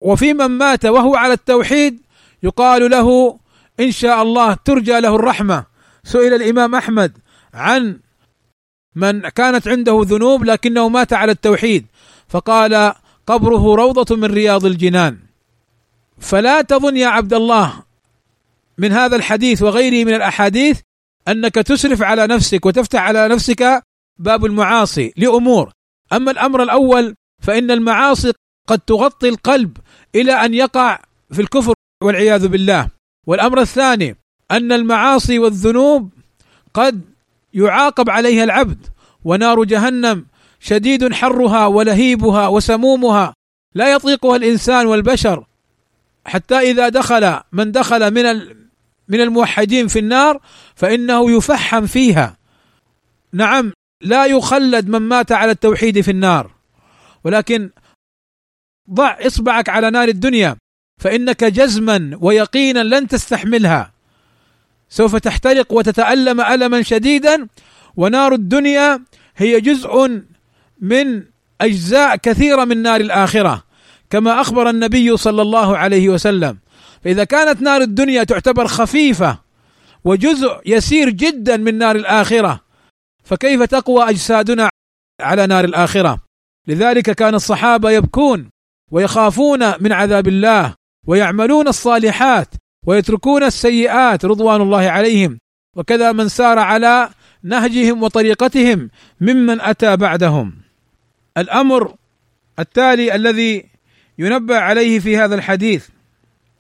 [0.02, 2.02] وفي من مات وهو على التوحيد
[2.44, 3.40] يقال له
[3.80, 5.66] إن شاء الله ترجى له الرحمة.
[6.04, 7.18] سئل الإمام أحمد
[7.54, 8.00] عن
[8.96, 11.86] من كانت عنده ذنوب لكنه مات على التوحيد
[12.28, 12.94] فقال
[13.28, 15.29] قبره روضة من رياض الجنان.
[16.20, 17.74] فلا تظن يا عبد الله
[18.78, 20.80] من هذا الحديث وغيره من الأحاديث
[21.28, 23.84] أنك تسرف على نفسك وتفتح على نفسك
[24.18, 25.72] باب المعاصي لأمور.
[26.14, 28.34] أما الأمر الأول فإن المعاصي
[28.68, 29.78] قد تغطي القلب
[30.16, 31.00] إلى أن يقع
[31.32, 32.88] في الكفر والعياذ بالله.
[33.28, 34.16] والأمر الثاني
[34.52, 36.14] أن المعاصي والذنوب
[36.74, 37.02] قد
[37.54, 38.88] يعاقب عليها العبد
[39.24, 40.26] ونار جهنم
[40.60, 43.34] شديد حرها ولهيبها وسمومها
[43.76, 45.46] لا يطيقها الإنسان والبشر.
[46.26, 48.24] حتى إذا دخل من دخل من
[49.08, 50.42] من الموحدين في النار
[50.76, 52.38] فإنه يفحم فيها.
[53.34, 56.52] نعم لا يخلد من مات على التوحيد في النار.
[57.24, 57.70] ولكن
[58.90, 60.58] ضع إصبعك على نار الدنيا
[61.02, 63.92] فإنك جزما ويقينا لن تستحملها.
[64.90, 67.48] سوف تحترق وتتألم الما شديدا
[67.98, 69.04] ونار الدنيا
[69.36, 70.22] هي جزء
[70.82, 71.24] من
[71.62, 73.69] أجزاء كثيرة من نار الآخرة.
[74.10, 76.58] كما أخبر النبي صلى الله عليه وسلم.
[77.04, 79.40] فإذا كانت نار الدنيا تعتبر خفيفة
[80.04, 82.60] وجزء يسير جدا من نار الآخرة
[83.24, 84.70] فكيف تقوى أجسادنا
[85.22, 86.20] على نار الآخرة؟
[86.68, 88.50] لذلك كان الصحابة يبكون
[88.92, 90.74] ويخافون من عذاب الله
[91.08, 92.48] ويعملون الصالحات
[92.88, 95.40] ويتركون السيئات رضوان الله عليهم.
[95.78, 97.10] وكذا من سار على
[97.44, 98.90] نهجهم وطريقتهم
[99.22, 100.54] ممن أتى بعدهم.
[101.38, 101.96] الأمر
[102.60, 103.69] التالي الذي
[104.20, 105.88] ينبه عليه في هذا الحديث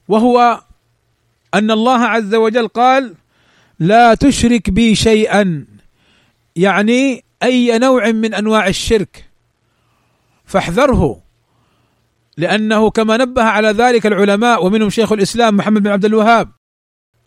[0.07, 0.62] وهو
[1.53, 3.16] أن الله عز وجل قال
[3.80, 5.66] لا تشرك بي شيئا.
[6.55, 9.30] يعني أي نوع من أنواع الشرك.
[10.45, 11.22] فاحذره
[12.38, 16.49] لأنه كما نبه على ذلك العلماء ومنهم شيخ الإسلام محمد بن عبد الوهاب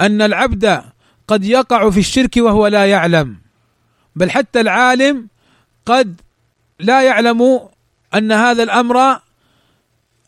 [0.01, 0.83] أن العبد
[1.29, 3.37] قد يقع في الشرك وهو لا يعلم.
[4.17, 5.29] بل حتى العالم
[5.87, 6.21] قد
[6.79, 7.69] لا يعلم
[8.15, 9.21] أن هذا الأمر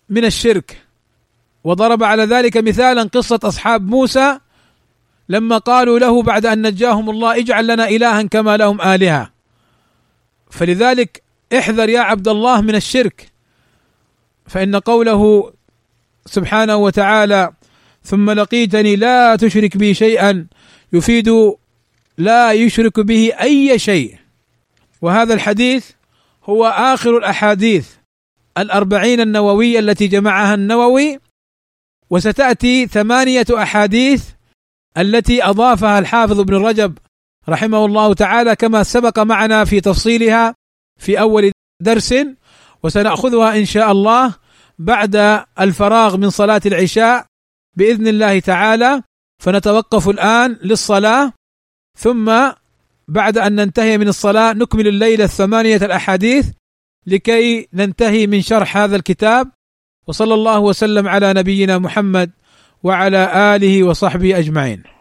[0.09, 0.82] من الشرك.
[1.64, 4.38] وضرب على ذلك مثالا قصة أصحاب موسى
[5.28, 9.30] لما قالوا له بعد أن نجاهم الله اجعل لنا الها كما لهم آلهة.
[10.50, 11.22] فلذلك
[11.59, 13.32] احذر يا عبد الله من الشرك.
[14.46, 15.52] فإن قوله
[16.26, 17.52] سبحانه وتعالى
[18.05, 20.46] ثم لقيتني لا تشرك بي شيئا
[20.92, 21.30] يفيد
[22.18, 24.18] لا يشرك به أي شيء.
[25.02, 25.90] وهذا الحديث
[26.44, 27.88] هو آخر الأحاديث
[28.59, 31.20] الأربعين النوويه التي جمعها النووي
[32.11, 34.24] وستأتي ثمانية أحاديث
[34.98, 36.98] التي أضافها الحافظ ابن رجب
[37.48, 40.55] رحمه الله تعالى كما سبق معنا في تفصيلها
[41.00, 41.52] في أول
[41.82, 42.14] درس
[42.82, 44.34] وسنأخذها إن شاء الله
[44.78, 47.26] بعد الفراغ من صلاة العشاء
[47.76, 49.02] بإذن الله تعالى
[49.42, 51.32] فنتوقف الآن للصلاة
[51.98, 52.32] ثم
[53.09, 56.50] بعد أن ننتهي من الصلاة نكمل الليلة الثمانية الأحاديث
[57.07, 59.50] لكي ننتهي من شرح هذا الكتاب
[60.07, 62.30] وصلى الله وسلم على نبينا محمد
[62.82, 64.93] وعلى آله وصحبه أجمعين.